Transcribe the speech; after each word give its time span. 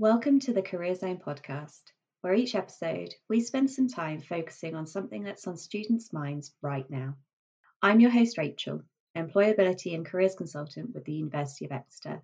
Welcome 0.00 0.38
to 0.40 0.52
the 0.52 0.62
Career 0.62 0.94
Zone 0.94 1.18
podcast, 1.18 1.80
where 2.20 2.32
each 2.32 2.54
episode 2.54 3.16
we 3.28 3.40
spend 3.40 3.68
some 3.68 3.88
time 3.88 4.20
focusing 4.20 4.76
on 4.76 4.86
something 4.86 5.24
that's 5.24 5.48
on 5.48 5.56
students' 5.56 6.12
minds 6.12 6.54
right 6.62 6.88
now. 6.88 7.16
I'm 7.82 7.98
your 7.98 8.12
host, 8.12 8.38
Rachel, 8.38 8.82
Employability 9.16 9.96
and 9.96 10.06
Careers 10.06 10.36
Consultant 10.36 10.94
with 10.94 11.04
the 11.04 11.14
University 11.14 11.64
of 11.64 11.72
Exeter. 11.72 12.22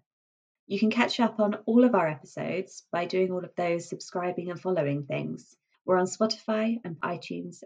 You 0.69 0.79
can 0.79 0.93
catch 0.93 1.19
up 1.19 1.41
on 1.41 1.57
all 1.67 1.83
of 1.83 1.97
our 1.97 2.07
episodes 2.07 2.87
by 2.93 3.07
doing 3.07 3.33
all 3.33 3.45
of 3.45 3.57
those 3.57 3.89
subscribing 3.89 4.53
and 4.53 4.61
following 4.61 5.07
things. 5.07 5.57
We're 5.85 5.99
on 5.99 6.07
Spotify 6.07 6.79
and 6.85 7.01
iTunes 7.01 7.65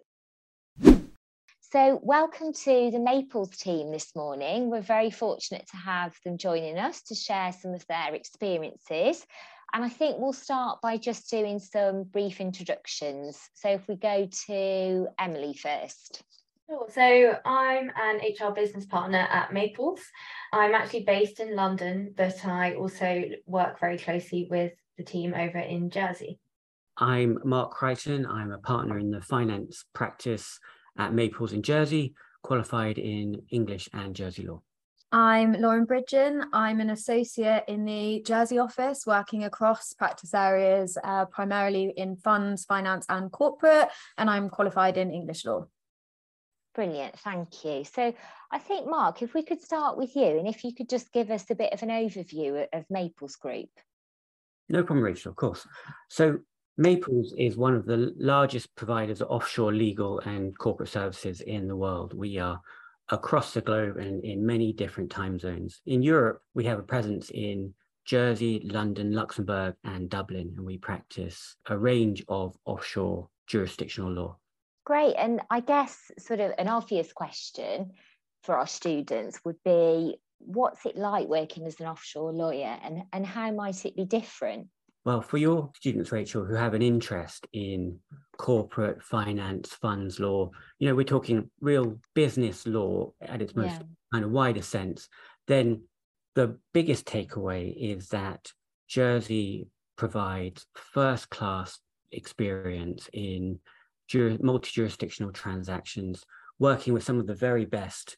so, 1.71 2.01
welcome 2.03 2.55
to 2.55 2.91
the 2.91 2.99
Maples 2.99 3.55
team 3.59 3.91
this 3.91 4.17
morning. 4.17 4.71
We're 4.71 4.81
very 4.81 5.11
fortunate 5.11 5.67
to 5.71 5.77
have 5.77 6.17
them 6.25 6.39
joining 6.39 6.79
us 6.79 7.03
to 7.03 7.15
share 7.15 7.53
some 7.53 7.75
of 7.75 7.87
their 7.89 8.15
experiences. 8.15 9.27
And 9.75 9.85
I 9.85 9.89
think 9.89 10.19
we'll 10.19 10.33
start 10.33 10.81
by 10.83 10.97
just 10.97 11.31
doing 11.31 11.59
some 11.59 12.05
brief 12.05 12.41
introductions. 12.41 13.39
So, 13.55 13.69
if 13.71 13.87
we 13.87 13.97
go 13.97 14.29
to 14.47 15.09
Emily 15.19 15.55
first. 15.55 16.23
Sure. 16.69 16.87
So 16.91 17.39
I'm 17.47 17.91
an 17.97 18.17
HR 18.19 18.53
business 18.53 18.85
partner 18.85 19.27
at 19.31 19.55
Maples. 19.55 20.01
I'm 20.53 20.75
actually 20.75 21.05
based 21.05 21.41
in 21.41 21.57
London, 21.57 22.13
but 22.15 22.45
I 22.45 22.75
also 22.75 23.25
work 23.47 23.81
very 23.81 23.97
closely 23.97 24.49
with 24.51 24.73
the 24.99 25.05
team 25.05 25.33
over 25.33 25.59
in 25.59 25.89
Jersey. 25.89 26.39
I'm 26.99 27.39
Mark 27.43 27.71
Crichton. 27.71 28.27
I'm 28.27 28.53
a 28.53 28.59
partner 28.59 28.99
in 28.99 29.11
the 29.11 29.23
finance 29.23 29.85
practice 29.95 30.59
at 30.99 31.15
Maples 31.15 31.55
in 31.55 31.63
Jersey, 31.63 32.13
qualified 32.43 32.99
in 32.99 33.41
English 33.51 33.89
and 33.95 34.15
Jersey 34.15 34.47
law. 34.47 34.61
I'm 35.11 35.55
Lauren 35.55 35.87
Bridgen. 35.87 36.45
I'm 36.53 36.81
an 36.81 36.91
associate 36.91 37.65
in 37.67 37.87
the 37.87 38.23
Jersey 38.27 38.59
office 38.59 39.07
working 39.07 39.45
across 39.45 39.95
practice 39.95 40.35
areas, 40.35 40.99
uh, 41.03 41.25
primarily 41.25 41.95
in 41.97 42.17
funds, 42.17 42.67
finance, 42.67 43.07
and 43.09 43.33
corporate, 43.33 43.89
and 44.19 44.29
I'm 44.29 44.51
qualified 44.51 44.99
in 44.99 45.11
English 45.11 45.47
law. 45.47 45.67
Brilliant, 46.75 47.19
thank 47.21 47.65
you. 47.65 47.85
So 47.85 48.13
I 48.53 48.59
think, 48.59 48.87
Mark, 48.87 49.23
if 49.23 49.33
we 49.33 49.43
could 49.43 49.63
start 49.63 49.97
with 49.97 50.15
you 50.15 50.27
and 50.27 50.47
if 50.47 50.63
you 50.63 50.75
could 50.75 50.91
just 50.91 51.11
give 51.11 51.31
us 51.31 51.47
a 51.49 51.55
bit 51.55 51.73
of 51.73 51.83
an 51.83 51.89
overview 51.89 52.67
of 52.75 52.85
Maples 52.91 53.37
Group. 53.37 53.71
No 54.69 54.83
problem, 54.83 55.03
Rachel, 55.03 55.31
of 55.31 55.37
course. 55.37 55.67
So 56.11 56.41
Maples 56.77 57.33
is 57.39 57.57
one 57.57 57.75
of 57.75 57.87
the 57.87 58.15
largest 58.19 58.75
providers 58.77 59.23
of 59.23 59.31
offshore 59.31 59.73
legal 59.73 60.21
and 60.21 60.57
corporate 60.59 60.91
services 60.91 61.41
in 61.41 61.67
the 61.67 61.77
world. 61.77 62.13
We 62.13 62.39
are 62.39 62.61
across 63.11 63.55
the 63.55 63.61
globe 63.61 63.97
and 63.97 64.25
in 64.25 64.45
many 64.45 64.73
different 64.73 65.11
time 65.11 65.39
zones. 65.39 65.81
In 65.87 66.03
Europe, 66.03 66.43
we 66.55 66.65
have 66.65 66.79
a 66.79 66.83
presence 66.83 67.31
in 67.31 67.75
Jersey, 68.05 68.61
London, 68.65 69.13
Luxembourg, 69.13 69.75
and 69.85 70.09
Dublin, 70.09 70.55
and 70.57 70.65
we 70.65 70.79
practice 70.79 71.57
a 71.67 71.77
range 71.77 72.25
of 72.29 72.57
offshore 72.65 73.29
jurisdictional 73.47 74.11
law. 74.11 74.37
Great. 74.85 75.15
And 75.17 75.43
I 75.51 75.61
guess, 75.61 76.11
sort 76.19 76.41
of, 76.41 76.53
an 76.59 76.69
obvious 76.69 77.13
question 77.13 77.93
for 78.43 78.57
our 78.57 78.67
students 78.67 79.41
would 79.45 79.63
be 79.65 80.17
what's 80.39 80.87
it 80.87 80.97
like 80.97 81.29
working 81.29 81.67
as 81.67 81.79
an 81.81 81.87
offshore 81.87 82.33
lawyer 82.33 82.79
and, 82.83 83.03
and 83.13 83.27
how 83.27 83.51
might 83.51 83.85
it 83.85 83.97
be 83.97 84.05
different? 84.05 84.69
Well, 85.05 85.23
for 85.23 85.39
your 85.39 85.71
students, 85.75 86.13
Rachel, 86.13 86.45
who 86.45 86.55
have 86.55 86.75
an 86.75 86.83
interest 86.83 87.47
in 87.53 87.99
corporate 88.37 89.03
finance, 89.03 89.73
funds 89.73 90.21
law, 90.21 90.51
you 90.79 90.89
know, 90.89 90.95
we're 90.95 91.05
talking 91.05 91.51
real 91.61 91.99
business 92.15 92.67
law 92.67 93.13
at 93.23 93.41
its 93.41 93.55
most 93.55 93.73
yeah. 93.73 93.87
kind 94.13 94.25
of 94.25 94.31
wider 94.31 94.63
sense, 94.63 95.09
then 95.47 95.83
the 96.35 96.59
biggest 96.75 97.07
takeaway 97.07 97.75
is 97.77 98.09
that 98.09 98.53
Jersey 98.89 99.69
provides 99.97 100.67
first 100.75 101.31
class 101.31 101.79
experience 102.13 103.09
in 103.13 103.59
multi 104.41 104.71
jurisdictional 104.71 105.33
transactions, 105.33 106.25
working 106.59 106.93
with 106.93 107.05
some 107.05 107.19
of 107.19 107.27
the 107.27 107.35
very 107.35 107.65
best 107.65 108.17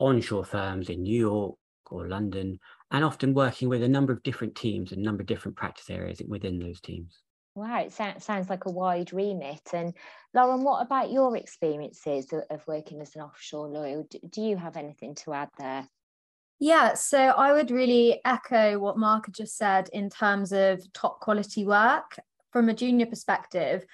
onshore 0.00 0.44
firms 0.44 0.88
in 0.88 1.02
New 1.02 1.18
York 1.18 1.54
or 1.90 2.08
London, 2.08 2.58
and 2.94 3.04
often 3.04 3.34
working 3.34 3.68
with 3.68 3.82
a 3.82 3.88
number 3.88 4.12
of 4.12 4.22
different 4.22 4.54
teams 4.54 4.92
and 4.92 5.00
a 5.00 5.04
number 5.04 5.20
of 5.20 5.26
different 5.26 5.56
practice 5.56 5.90
areas 5.90 6.22
within 6.28 6.60
those 6.60 6.80
teams. 6.80 7.22
Wow, 7.56 7.80
it 7.80 7.92
sounds 7.92 8.48
like 8.48 8.66
a 8.66 8.70
wide 8.70 9.12
remit. 9.12 9.62
And 9.72 9.94
Lauren, 10.32 10.62
what 10.62 10.80
about 10.80 11.10
your 11.10 11.36
experiences 11.36 12.32
of 12.32 12.66
working 12.68 13.00
as 13.00 13.16
an 13.16 13.22
offshore 13.22 13.68
lawyer? 13.68 14.04
Do 14.30 14.40
you 14.40 14.56
have 14.56 14.76
anything 14.76 15.16
to 15.16 15.32
add 15.32 15.50
there? 15.58 15.88
Yeah, 16.60 16.94
so 16.94 17.18
I 17.18 17.52
would 17.52 17.72
really 17.72 18.20
echo 18.24 18.78
what 18.78 18.96
Mark 18.96 19.26
had 19.26 19.34
just 19.34 19.56
said 19.56 19.88
in 19.92 20.08
terms 20.08 20.52
of 20.52 20.80
top 20.92 21.18
quality 21.18 21.64
work. 21.64 22.16
From 22.52 22.68
a 22.68 22.74
junior 22.74 23.06
perspective, 23.06 23.84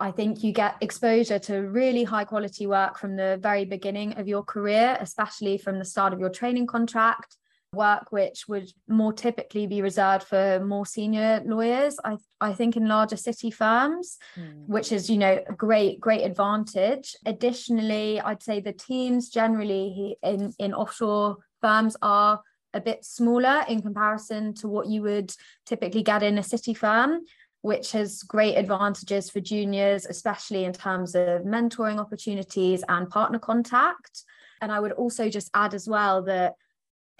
I 0.00 0.10
think 0.10 0.42
you 0.42 0.52
get 0.52 0.74
exposure 0.80 1.38
to 1.38 1.58
really 1.58 2.02
high 2.02 2.24
quality 2.24 2.66
work 2.66 2.98
from 2.98 3.14
the 3.14 3.38
very 3.40 3.64
beginning 3.64 4.14
of 4.18 4.26
your 4.26 4.42
career, 4.42 4.96
especially 4.98 5.56
from 5.56 5.78
the 5.78 5.84
start 5.84 6.12
of 6.12 6.18
your 6.18 6.30
training 6.30 6.66
contract 6.66 7.36
work 7.72 8.10
which 8.10 8.48
would 8.48 8.68
more 8.88 9.12
typically 9.12 9.66
be 9.66 9.80
reserved 9.80 10.24
for 10.24 10.60
more 10.64 10.84
senior 10.84 11.40
lawyers 11.46 11.96
i 12.04 12.16
i 12.40 12.52
think 12.52 12.76
in 12.76 12.88
larger 12.88 13.16
city 13.16 13.50
firms 13.50 14.18
mm. 14.36 14.66
which 14.66 14.90
is 14.90 15.08
you 15.08 15.16
know 15.16 15.40
a 15.48 15.52
great 15.52 16.00
great 16.00 16.22
advantage 16.22 17.14
additionally 17.26 18.20
i'd 18.22 18.42
say 18.42 18.58
the 18.58 18.72
teams 18.72 19.28
generally 19.28 20.16
in 20.24 20.52
in 20.58 20.74
offshore 20.74 21.36
firms 21.60 21.96
are 22.02 22.40
a 22.74 22.80
bit 22.80 23.04
smaller 23.04 23.64
in 23.68 23.80
comparison 23.80 24.52
to 24.52 24.66
what 24.66 24.88
you 24.88 25.02
would 25.02 25.32
typically 25.64 26.02
get 26.02 26.24
in 26.24 26.38
a 26.38 26.42
city 26.42 26.74
firm 26.74 27.20
which 27.62 27.92
has 27.92 28.22
great 28.24 28.56
advantages 28.56 29.30
for 29.30 29.38
juniors 29.38 30.06
especially 30.06 30.64
in 30.64 30.72
terms 30.72 31.14
of 31.14 31.42
mentoring 31.42 32.00
opportunities 32.00 32.82
and 32.88 33.08
partner 33.10 33.38
contact 33.38 34.24
and 34.60 34.72
i 34.72 34.80
would 34.80 34.92
also 34.92 35.28
just 35.28 35.50
add 35.54 35.72
as 35.72 35.88
well 35.88 36.20
that 36.20 36.54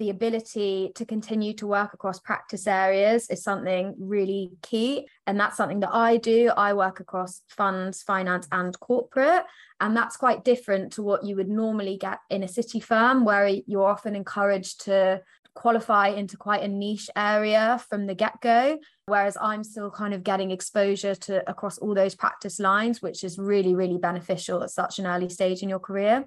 the 0.01 0.11
ability 0.11 0.93
to 0.95 1.05
continue 1.05 1.53
to 1.53 1.67
work 1.67 1.93
across 1.93 2.19
practice 2.19 2.67
areas 2.67 3.29
is 3.29 3.45
something 3.45 3.95
really 3.99 4.51
key. 4.63 5.07
And 5.27 5.39
that's 5.39 5.59
something 5.59 5.81
that 5.81 5.95
I 5.95 6.17
do. 6.17 6.51
I 6.57 6.73
work 6.73 7.01
across 7.01 7.43
funds, 7.49 8.03
finance, 8.03 8.49
and 8.51 8.77
corporate. 8.81 9.43
And 9.79 9.95
that's 9.95 10.17
quite 10.17 10.43
different 10.43 10.95
to 10.95 11.03
what 11.03 11.23
you 11.23 11.37
would 11.37 11.51
normally 11.51 11.99
get 11.99 12.19
in 12.31 12.43
a 12.43 12.49
city 12.49 12.81
firm, 12.81 13.27
where 13.27 13.47
you're 13.47 13.87
often 13.87 14.17
encouraged 14.17 14.87
to 14.87 15.21
qualify 15.55 16.09
into 16.09 16.39
quite 16.39 16.63
a 16.63 16.69
niche 16.69 17.11
area 17.15 17.79
from 17.89 18.07
the 18.07 18.15
get-go 18.15 18.79
whereas 19.07 19.37
i'm 19.41 19.65
still 19.65 19.91
kind 19.91 20.15
of 20.15 20.23
getting 20.23 20.53
exposure 20.53 21.13
to 21.17 21.43
across 21.51 21.77
all 21.79 21.93
those 21.93 22.15
practice 22.15 22.61
lines 22.61 23.03
which 23.03 23.25
is 23.25 23.37
really 23.37 23.75
really 23.75 23.99
beneficial 23.99 24.63
at 24.63 24.71
such 24.71 25.01
an 25.01 25.09
early 25.09 25.29
stage 25.29 25.61
in 25.65 25.69
your 25.69 25.81
career 25.81 26.25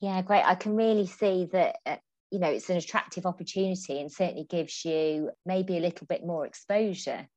yeah 0.00 0.20
great 0.22 0.42
i 0.44 0.56
can 0.56 0.74
really 0.74 1.06
see 1.06 1.48
that 1.52 1.76
uh, 1.86 1.96
you 2.34 2.40
know 2.40 2.50
it's 2.50 2.68
an 2.68 2.76
attractive 2.76 3.26
opportunity 3.26 4.00
and 4.00 4.10
certainly 4.10 4.44
gives 4.50 4.84
you 4.84 5.30
maybe 5.46 5.76
a 5.76 5.80
little 5.80 6.04
bit 6.08 6.26
more 6.26 6.44
exposure 6.44 7.28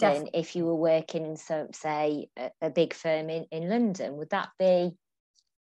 than 0.00 0.28
if 0.34 0.56
you 0.56 0.64
were 0.64 0.74
working 0.74 1.24
in 1.24 1.36
some 1.36 1.72
say 1.72 2.26
a, 2.36 2.50
a 2.60 2.70
big 2.70 2.92
firm 2.92 3.30
in, 3.30 3.46
in 3.52 3.68
london 3.68 4.16
would 4.16 4.30
that 4.30 4.48
be 4.58 4.90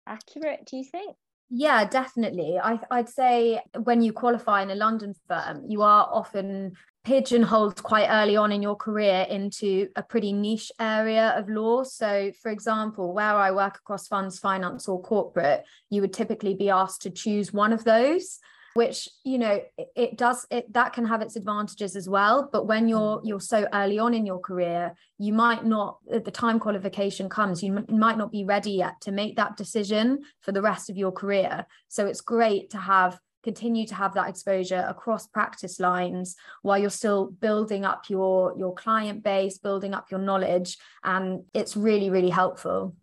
accurate 0.07 0.65
do 0.65 0.79
you 0.79 0.85
think 0.85 1.15
yeah, 1.55 1.85
definitely. 1.85 2.59
I, 2.59 2.79
would 2.91 3.11
say 3.11 3.61
when 3.83 4.01
you 4.01 4.15
qualify 4.15 4.63
in 4.63 4.71
a 4.71 4.75
London 4.75 5.15
firm, 5.29 5.67
you 5.69 5.83
are 5.83 6.09
often 6.11 6.73
pigeonholed 7.05 7.83
quite 7.83 8.09
early 8.09 8.37
on 8.37 8.51
in 8.53 8.63
your 8.63 8.75
career 8.75 9.27
into 9.29 9.89
a 9.95 10.03
pretty 10.03 10.33
niche 10.33 10.73
area 10.81 11.35
of 11.37 11.51
law. 11.51 11.83
So, 11.83 12.33
for 12.41 12.51
example, 12.51 13.13
where 13.13 13.35
I 13.37 13.51
work 13.51 13.77
across 13.77 14.09
funds, 14.09 14.39
finance, 14.39 14.89
or 14.89 15.03
corporate, 15.03 15.65
you 15.91 16.01
would 16.01 16.15
typically 16.15 16.55
be 16.55 16.71
asked 16.71 17.03
to 17.03 17.11
choose 17.11 17.53
one 17.53 17.75
of 17.75 17.85
those 17.85 18.39
which 18.75 19.09
you 19.25 19.39
know 19.39 19.61
it, 19.77 19.89
it 19.97 20.19
does 20.19 20.47
it 20.51 20.73
that 20.73 20.93
can 20.93 21.05
have 21.05 21.23
its 21.23 21.37
advantages 21.37 21.97
as 21.97 22.09
well. 22.09 22.49
But 22.53 22.67
when 22.67 22.89
you're 22.89 23.19
mm. 23.19 23.23
you're 23.25 23.41
so 23.41 23.67
early 23.73 23.99
on 23.99 24.15
in 24.15 24.27
your 24.27 24.41
career 24.41 24.95
you 25.19 25.33
might 25.33 25.65
not 25.65 25.99
at 26.13 26.25
the 26.25 26.31
time 26.31 26.59
qualification 26.59 27.29
comes 27.29 27.63
you, 27.63 27.77
m- 27.77 27.87
might 27.89 28.19
not 28.19 28.33
be 28.33 28.45
ready 28.45 28.73
yet 28.73 29.01
to 29.03 29.13
make 29.13 29.37
that 29.37 29.57
decision 29.57 30.21
for 30.41 30.53
the 30.53 30.63
rest 30.63 30.91
of 30.91 30.97
your 30.97 31.13
career. 31.13 31.67
So 31.89 32.07
it's 32.07 32.21
great 32.21 32.71
to 32.71 32.79
have 32.79 33.19
continue 33.43 33.87
to 33.87 33.95
have 33.95 34.15
that 34.15 34.29
exposure 34.29 34.85
across 34.89 35.27
practice 35.27 35.81
lines 35.81 36.37
while 36.63 36.79
you're 36.79 36.91
still 36.91 37.27
building 37.27 37.85
up 37.85 38.09
your 38.09 38.57
your 38.57 38.75
client 38.75 39.23
base 39.23 39.59
building 39.59 39.95
up 39.95 40.11
your 40.11 40.21
knowledge 40.21 40.79
and 41.03 41.45
it's 41.53 41.77
really 41.77 42.11
really 42.11 42.31
helpful. 42.31 42.95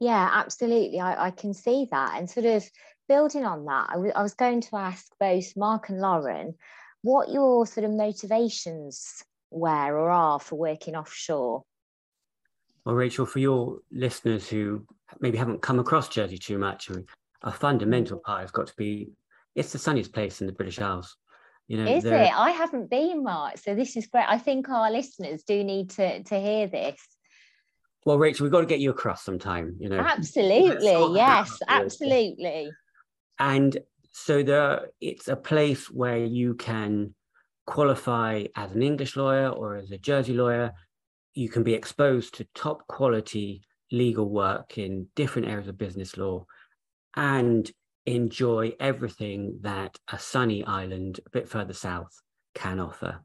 Yeah 0.00 0.30
absolutely. 0.32 0.98
I, 0.98 1.26
I 1.26 1.30
can 1.30 1.54
see 1.54 1.88
that. 1.90 2.18
And 2.18 2.28
sort 2.28 2.46
of 2.46 2.64
building 3.12 3.44
on 3.44 3.66
that, 3.66 3.88
I, 3.90 3.94
w- 3.94 4.12
I 4.16 4.22
was 4.22 4.32
going 4.32 4.62
to 4.62 4.76
ask 4.76 5.06
both 5.20 5.54
Mark 5.54 5.90
and 5.90 6.00
Lauren 6.00 6.54
what 7.02 7.28
your 7.28 7.66
sort 7.66 7.84
of 7.84 7.90
motivations 7.90 9.22
were 9.50 9.98
or 9.98 10.08
are 10.08 10.40
for 10.40 10.56
working 10.56 10.96
offshore. 10.96 11.62
Well, 12.86 12.94
Rachel, 12.94 13.26
for 13.26 13.38
your 13.38 13.80
listeners 13.90 14.48
who 14.48 14.86
maybe 15.20 15.36
haven't 15.36 15.60
come 15.60 15.78
across 15.78 16.08
Jersey 16.08 16.38
too 16.38 16.56
much, 16.56 16.90
a 17.42 17.52
fundamental 17.52 18.18
part 18.18 18.40
has 18.40 18.50
got 18.50 18.68
to 18.68 18.76
be 18.78 19.10
it's 19.54 19.72
the 19.72 19.78
sunniest 19.78 20.14
place 20.14 20.40
in 20.40 20.46
the 20.46 20.54
British 20.54 20.80
Isles. 20.80 21.14
You 21.68 21.84
know, 21.84 21.90
is 21.92 22.06
it? 22.06 22.12
I 22.14 22.50
haven't 22.50 22.88
been, 22.88 23.22
Mark. 23.22 23.58
So 23.58 23.74
this 23.74 23.94
is 23.94 24.06
great. 24.06 24.24
I 24.26 24.38
think 24.38 24.70
our 24.70 24.90
listeners 24.90 25.42
do 25.42 25.62
need 25.62 25.90
to 25.90 26.22
to 26.22 26.40
hear 26.40 26.66
this. 26.66 26.98
Well, 28.06 28.18
Rachel, 28.18 28.44
we've 28.44 28.52
got 28.52 28.60
to 28.60 28.66
get 28.66 28.80
you 28.80 28.90
across 28.90 29.22
sometime. 29.22 29.76
You 29.78 29.90
know, 29.90 29.98
absolutely, 29.98 31.16
yes, 31.16 31.58
absolutely. 31.68 32.72
And 33.42 33.76
so 34.12 34.44
there, 34.44 34.90
it's 35.00 35.26
a 35.26 35.34
place 35.34 35.90
where 35.90 36.24
you 36.24 36.54
can 36.54 37.12
qualify 37.66 38.44
as 38.54 38.70
an 38.70 38.84
English 38.84 39.16
lawyer 39.16 39.48
or 39.48 39.74
as 39.74 39.90
a 39.90 39.98
Jersey 39.98 40.32
lawyer. 40.32 40.70
You 41.34 41.48
can 41.48 41.64
be 41.64 41.74
exposed 41.74 42.34
to 42.34 42.46
top 42.54 42.86
quality 42.86 43.62
legal 43.90 44.30
work 44.30 44.78
in 44.78 45.08
different 45.16 45.48
areas 45.48 45.66
of 45.66 45.76
business 45.76 46.16
law 46.16 46.46
and 47.16 47.68
enjoy 48.06 48.74
everything 48.78 49.58
that 49.62 49.98
a 50.12 50.20
sunny 50.20 50.64
island 50.64 51.18
a 51.26 51.30
bit 51.30 51.48
further 51.48 51.74
south 51.74 52.14
can 52.54 52.78
offer. 52.78 53.24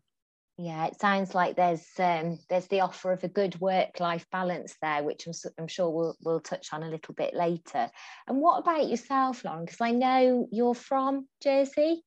Yeah, 0.60 0.88
it 0.88 1.00
sounds 1.00 1.36
like 1.36 1.56
there's 1.56 1.86
um, 2.00 2.40
there's 2.50 2.68
the 2.68 2.82
offer 2.82 3.12
of 3.12 3.24
a 3.24 3.28
good 3.28 3.60
work-life 3.62 4.26
balance 4.32 4.76
there, 4.82 5.04
which 5.04 5.28
I'm, 5.28 5.34
I'm 5.60 5.68
sure 5.68 5.90
we'll 5.90 6.18
we'll 6.24 6.40
touch 6.40 6.74
on 6.74 6.82
a 6.82 6.90
little 6.90 7.14
bit 7.14 7.36
later. 7.36 7.92
And 8.28 8.42
what 8.42 8.60
about 8.60 8.90
yourself, 8.90 9.46
Lauren? 9.46 9.66
Because 9.66 9.82
I 9.82 9.92
know 9.92 10.48
you're 10.52 10.74
from 10.74 11.28
Jersey. 11.44 12.04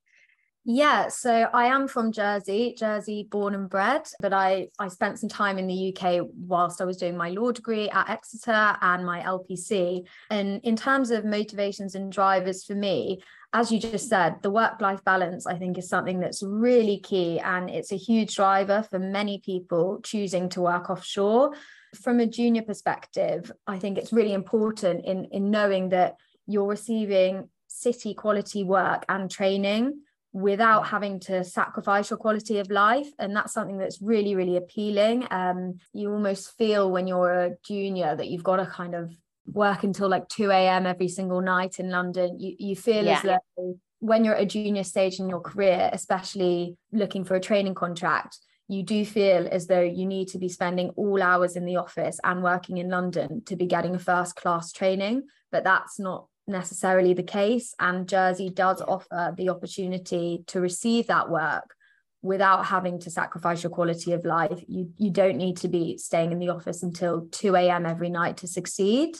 Yeah, 0.64 1.08
so 1.08 1.48
I 1.54 1.66
am 1.66 1.88
from 1.88 2.12
Jersey, 2.12 2.74
Jersey 2.78 3.26
born 3.30 3.54
and 3.54 3.68
bred, 3.68 4.02
but 4.20 4.34
I, 4.34 4.68
I 4.78 4.88
spent 4.88 5.18
some 5.18 5.30
time 5.30 5.58
in 5.58 5.66
the 5.66 5.96
UK 5.96 6.26
whilst 6.36 6.82
I 6.82 6.84
was 6.84 6.98
doing 6.98 7.16
my 7.16 7.30
law 7.30 7.50
degree 7.50 7.88
at 7.88 8.10
Exeter 8.10 8.76
and 8.82 9.06
my 9.06 9.20
LPC. 9.20 10.06
And 10.28 10.60
in 10.62 10.76
terms 10.76 11.10
of 11.10 11.24
motivations 11.24 11.94
and 11.94 12.12
drivers 12.12 12.64
for 12.64 12.74
me, 12.74 13.22
as 13.54 13.72
you 13.72 13.80
just 13.80 14.10
said, 14.10 14.42
the 14.42 14.50
work 14.50 14.82
life 14.82 15.02
balance, 15.02 15.46
I 15.46 15.56
think, 15.56 15.78
is 15.78 15.88
something 15.88 16.20
that's 16.20 16.42
really 16.42 16.98
key. 16.98 17.40
And 17.40 17.70
it's 17.70 17.90
a 17.90 17.96
huge 17.96 18.36
driver 18.36 18.86
for 18.90 18.98
many 18.98 19.38
people 19.38 20.00
choosing 20.04 20.50
to 20.50 20.60
work 20.60 20.90
offshore. 20.90 21.54
From 22.02 22.20
a 22.20 22.26
junior 22.26 22.62
perspective, 22.62 23.50
I 23.66 23.78
think 23.78 23.96
it's 23.96 24.12
really 24.12 24.34
important 24.34 25.06
in, 25.06 25.24
in 25.32 25.50
knowing 25.50 25.88
that 25.88 26.16
you're 26.46 26.68
receiving 26.68 27.48
city 27.66 28.12
quality 28.12 28.62
work 28.62 29.04
and 29.08 29.30
training 29.30 30.02
without 30.32 30.86
having 30.86 31.18
to 31.18 31.42
sacrifice 31.42 32.10
your 32.10 32.16
quality 32.16 32.58
of 32.58 32.70
life 32.70 33.08
and 33.18 33.34
that's 33.34 33.52
something 33.52 33.78
that's 33.78 34.00
really 34.00 34.34
really 34.34 34.56
appealing. 34.56 35.26
Um 35.30 35.78
you 35.92 36.12
almost 36.12 36.56
feel 36.56 36.90
when 36.90 37.06
you're 37.06 37.32
a 37.32 37.56
junior 37.64 38.14
that 38.14 38.28
you've 38.28 38.44
got 38.44 38.56
to 38.56 38.66
kind 38.66 38.94
of 38.94 39.10
work 39.46 39.82
until 39.82 40.08
like 40.08 40.28
2 40.28 40.50
a.m 40.50 40.86
every 40.86 41.08
single 41.08 41.40
night 41.40 41.80
in 41.80 41.90
london. 41.90 42.38
You, 42.38 42.54
you 42.58 42.76
feel 42.76 43.04
yeah. 43.04 43.16
as 43.16 43.22
though 43.22 43.78
when 43.98 44.24
you're 44.24 44.36
at 44.36 44.42
a 44.42 44.46
junior 44.46 44.84
stage 44.84 45.18
in 45.18 45.28
your 45.28 45.40
career 45.40 45.90
especially 45.92 46.76
looking 46.92 47.24
for 47.24 47.34
a 47.34 47.40
training 47.40 47.74
contract 47.74 48.38
you 48.68 48.84
do 48.84 49.04
feel 49.04 49.48
as 49.50 49.66
though 49.66 49.80
you 49.80 50.06
need 50.06 50.28
to 50.28 50.38
be 50.38 50.48
spending 50.48 50.90
all 50.90 51.20
hours 51.20 51.56
in 51.56 51.64
the 51.64 51.76
office 51.76 52.20
and 52.22 52.42
working 52.42 52.78
in 52.78 52.88
london 52.88 53.42
to 53.44 53.56
be 53.56 53.66
getting 53.66 53.94
a 53.94 53.98
first 53.98 54.36
class 54.36 54.70
training 54.72 55.22
but 55.50 55.64
that's 55.64 55.98
not 55.98 56.26
necessarily 56.46 57.14
the 57.14 57.22
case. 57.22 57.74
And 57.78 58.08
Jersey 58.08 58.50
does 58.50 58.80
offer 58.80 59.34
the 59.36 59.48
opportunity 59.48 60.44
to 60.48 60.60
receive 60.60 61.06
that 61.06 61.30
work 61.30 61.74
without 62.22 62.66
having 62.66 63.00
to 63.00 63.10
sacrifice 63.10 63.62
your 63.62 63.70
quality 63.70 64.12
of 64.12 64.24
life. 64.24 64.62
You, 64.68 64.90
you 64.98 65.10
don't 65.10 65.36
need 65.36 65.56
to 65.58 65.68
be 65.68 65.96
staying 65.96 66.32
in 66.32 66.38
the 66.38 66.50
office 66.50 66.82
until 66.82 67.26
2 67.30 67.56
a.m. 67.56 67.86
every 67.86 68.10
night 68.10 68.38
to 68.38 68.46
succeed. 68.46 69.16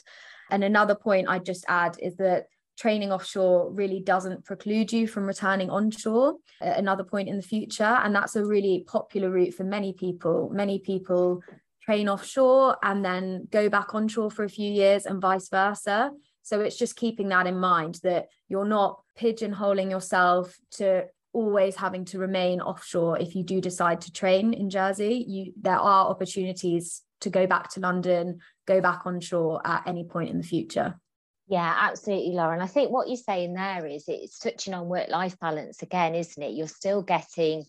And 0.51 0.63
another 0.65 0.95
point 0.95 1.29
I'd 1.29 1.45
just 1.45 1.65
add 1.69 1.97
is 2.01 2.17
that 2.17 2.47
training 2.79 3.13
offshore 3.13 3.71
really 3.71 4.01
doesn't 4.01 4.45
preclude 4.45 4.93
you 4.93 5.07
from 5.07 5.27
returning 5.27 5.71
onshore 5.71 6.37
at 6.61 6.79
another 6.79 7.05
point 7.05 7.29
in 7.29 7.37
the 7.37 7.43
future. 7.43 7.85
And 7.85 8.15
that's 8.15 8.37
a 8.37 8.45
really 8.45 8.85
popular 8.87 9.31
route 9.31 9.55
for 9.55 9.65
many 9.65 9.93
people. 9.93 10.51
Many 10.53 10.79
people 10.79 11.43
train 11.83 12.09
offshore 12.09 12.77
and 12.83 13.05
then 13.05 13.49
go 13.51 13.69
back 13.69 13.95
onshore 13.95 14.31
for 14.31 14.45
a 14.45 14.49
few 14.49 14.71
years 14.71 15.07
and 15.07 15.21
vice 15.21 15.49
versa. 15.49 16.11
So 16.51 16.61
it's 16.63 16.77
just 16.77 16.97
keeping 16.97 17.29
that 17.29 17.47
in 17.47 17.61
mind 17.61 18.01
that 18.03 18.27
you're 18.49 18.65
not 18.65 19.01
pigeonholing 19.17 19.89
yourself 19.89 20.59
to 20.73 21.05
always 21.33 21.77
having 21.77 22.05
to 22.07 22.19
remain 22.19 22.61
offshore 22.61 23.21
if 23.21 23.37
you 23.37 23.45
do 23.45 23.61
decide 23.61 24.01
to 24.01 24.13
train 24.13 24.53
in 24.53 24.69
Jersey. 24.69 25.25
You 25.29 25.53
there 25.61 25.79
are 25.79 26.09
opportunities 26.09 27.03
to 27.21 27.31
go 27.31 27.47
back 27.47 27.71
to 27.75 27.81
London, 27.81 28.41
go 28.67 28.81
back 28.81 29.03
onshore 29.07 29.65
at 29.65 29.87
any 29.87 30.03
point 30.03 30.31
in 30.31 30.39
the 30.39 30.43
future. 30.43 30.99
Yeah, 31.47 31.73
absolutely, 31.83 32.33
Lauren. 32.33 32.61
I 32.61 32.67
think 32.67 32.91
what 32.91 33.07
you're 33.07 33.17
saying 33.17 33.55
there 33.55 33.87
is 33.87 34.07
it's 34.09 34.41
touching 34.41 34.75
on 34.75 34.89
work 34.89 35.09
life 35.09 35.39
balance 35.39 35.83
again, 35.83 36.17
isn't 36.17 36.43
it? 36.43 36.55
You're 36.55 36.67
still 36.67 37.03
getting 37.03 37.65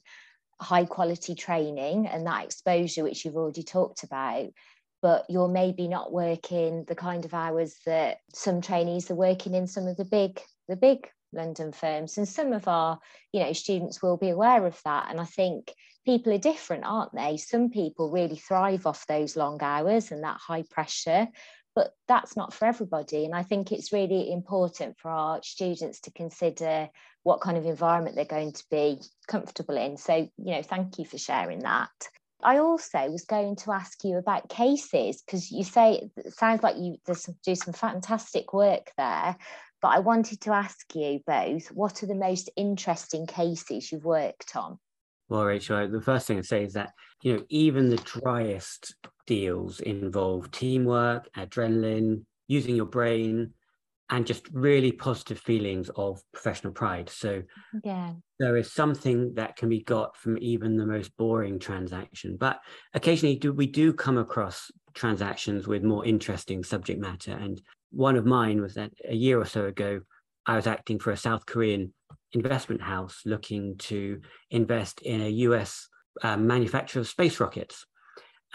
high 0.60 0.86
quality 0.86 1.36
training 1.36 2.08
and 2.08 2.26
that 2.26 2.46
exposure, 2.46 3.04
which 3.04 3.26
you've 3.26 3.38
already 3.38 3.62
talked 3.62 4.02
about 4.02 4.48
but 5.02 5.26
you're 5.30 5.48
maybe 5.48 5.88
not 5.88 6.12
working 6.12 6.86
the 6.88 6.96
kind 6.96 7.26
of 7.26 7.34
hours 7.34 7.76
that 7.86 8.20
some 8.34 8.62
trainees 8.62 9.10
are 9.10 9.16
working 9.16 9.56
in 9.56 9.68
some 9.68 9.88
of 9.88 9.98
the 9.98 10.06
big 10.06 10.40
the 10.68 10.76
big 10.76 11.10
London 11.34 11.72
firms. 11.72 12.18
And 12.18 12.28
some 12.28 12.54
of 12.54 12.68
our 12.68 13.00
you 13.34 13.42
know 13.42 13.54
students 13.54 14.02
will 14.02 14.18
be 14.18 14.30
aware 14.30 14.66
of 14.66 14.80
that. 14.86 15.08
And 15.10 15.20
I 15.20 15.26
think 15.26 15.74
people 16.06 16.34
are 16.34 16.38
different 16.38 16.84
aren't 16.86 17.14
they? 17.14 17.38
Some 17.38 17.70
people 17.70 18.12
really 18.12 18.38
thrive 18.38 18.86
off 18.86 19.08
those 19.08 19.36
long 19.36 19.62
hours 19.62 20.12
and 20.12 20.24
that 20.24 20.38
high 20.38 20.64
pressure 20.70 21.28
but 21.74 21.94
that's 22.06 22.36
not 22.36 22.54
for 22.54 22.66
everybody. 22.66 23.24
And 23.24 23.34
I 23.34 23.44
think 23.44 23.72
it's 23.72 23.94
really 23.94 24.30
important 24.30 24.98
for 25.00 25.10
our 25.10 25.42
students 25.42 26.02
to 26.02 26.12
consider 26.12 26.90
what 27.24 27.40
kind 27.40 27.58
of 27.58 27.66
environment 27.66 28.18
they're 28.18 28.26
going 28.26 28.52
to 28.52 28.64
be 28.70 29.00
comfortable 29.28 29.78
in. 29.78 29.96
So 29.96 30.16
you 30.16 30.30
know 30.38 30.64
thank 30.64 31.00
you 31.00 31.06
for 31.06 31.18
sharing 31.18 31.60
that 31.60 31.90
I 32.44 32.60
also 32.60 33.10
was 33.10 33.26
going 33.26 33.56
to 33.58 33.72
ask 33.72 34.04
you 34.04 34.18
about 34.18 34.50
cases 34.50 35.22
because 35.22 35.52
you 35.52 35.64
say 35.64 36.10
it 36.18 36.34
sounds 36.34 36.64
like 36.64 36.78
you 36.78 36.98
do 37.46 37.56
some 37.56 37.74
fantastic 37.74 38.54
work 38.54 38.92
there. 38.98 39.36
But 39.82 39.90
I 39.90 40.00
wanted 40.00 40.42
to 40.42 40.52
ask 40.52 40.94
you 40.94 41.22
both 41.26 41.68
what 41.72 42.04
are 42.04 42.08
the 42.08 42.16
most 42.16 42.50
interesting 42.56 43.26
cases 43.26 43.92
you've 43.92 44.06
worked 44.06 44.56
on? 44.56 44.78
Well, 45.30 45.46
Rachel, 45.46 45.88
the 45.88 46.02
first 46.02 46.28
thing 46.28 46.38
I'd 46.38 46.46
say 46.46 46.64
is 46.66 46.74
that, 46.74 46.92
you 47.24 47.38
know, 47.38 47.46
even 47.50 47.90
the 47.90 47.96
driest 47.98 48.96
deals 49.26 49.80
involve 49.80 50.52
teamwork, 50.52 51.30
adrenaline, 51.34 52.26
using 52.48 52.76
your 52.76 52.86
brain, 52.86 53.54
and 54.10 54.28
just 54.28 54.46
really 54.52 54.92
positive 54.92 55.40
feelings 55.40 55.90
of 55.96 56.22
professional 56.34 56.74
pride. 56.74 57.10
So 57.10 57.44
yeah, 57.84 58.12
there 58.42 58.58
is 58.58 58.74
something 58.74 59.36
that 59.36 59.56
can 59.56 59.70
be 59.70 59.82
got 59.84 60.18
from 60.18 60.36
even 60.40 60.76
the 60.76 60.86
most 60.86 61.16
boring 61.16 61.60
transaction. 61.60 62.38
But 62.40 62.60
occasionally 62.96 63.36
do 63.36 63.54
we 63.54 63.68
do 63.68 63.94
come 63.94 64.18
across 64.18 64.72
transactions 64.96 65.68
with 65.68 65.84
more 65.84 66.04
interesting 66.06 66.64
subject 66.64 67.00
matter. 67.00 67.34
And 67.34 67.62
one 67.92 68.16
of 68.16 68.26
mine 68.26 68.60
was 68.60 68.74
that 68.74 68.92
a 69.08 69.14
year 69.14 69.40
or 69.40 69.46
so 69.46 69.66
ago, 69.66 70.02
I 70.48 70.56
was 70.56 70.66
acting 70.66 70.98
for 70.98 71.12
a 71.12 71.18
South 71.18 71.46
Korean 71.46 71.94
investment 72.34 72.82
house 72.82 73.22
looking 73.26 73.78
to 73.78 74.22
invest 74.50 75.02
in 75.02 75.22
a 75.22 75.30
US 75.30 75.88
uh, 76.24 76.38
manufacturer 76.38 77.02
of 77.02 77.08
space 77.08 77.40
rockets. 77.40 77.86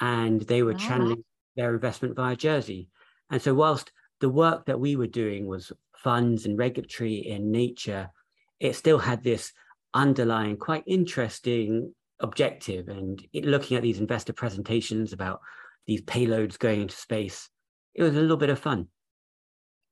And 0.01 0.43
they 0.43 0.65
were 0.65 0.75
channeling 0.75 1.25
their 1.55 1.73
investment 1.73 2.17
via 2.17 2.35
Jersey. 2.35 2.89
And 3.31 3.41
so 3.41 3.55
whilst 3.55 3.93
the 4.21 4.29
work 4.29 4.67
that 4.67 4.81
we 4.81 4.97
were 4.97 5.07
doing 5.07 5.47
was 5.47 5.73
funds 5.97 6.45
and 6.45 6.59
regulatory 6.59 7.19
in 7.19 7.53
nature, 7.53 8.11
it 8.59 8.75
still 8.75 8.99
had 8.99 9.23
this 9.23 9.53
underlying, 9.97 10.57
quite 10.57 10.85
interesting 10.87 11.93
objective. 12.21 12.89
And 12.89 13.21
it, 13.33 13.45
looking 13.45 13.77
at 13.77 13.83
these 13.83 13.99
investor 13.99 14.33
presentations 14.33 15.13
about 15.13 15.41
these 15.87 16.03
payloads 16.03 16.59
going 16.59 16.83
into 16.83 16.95
space, 16.95 17.49
it 17.95 18.03
was 18.03 18.15
a 18.15 18.21
little 18.21 18.37
bit 18.37 18.51
of 18.51 18.59
fun. 18.59 18.89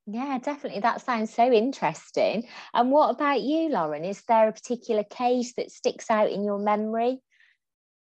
Yeah, 0.07 0.37
definitely. 0.37 0.81
That 0.81 1.01
sounds 1.01 1.33
so 1.33 1.51
interesting. 1.51 2.47
And 2.73 2.91
what 2.91 3.09
about 3.09 3.41
you, 3.41 3.69
Lauren? 3.69 4.05
Is 4.05 4.21
there 4.27 4.47
a 4.47 4.53
particular 4.53 5.03
case 5.03 5.53
that 5.57 5.71
sticks 5.71 6.11
out 6.11 6.29
in 6.29 6.43
your 6.43 6.59
memory? 6.59 7.21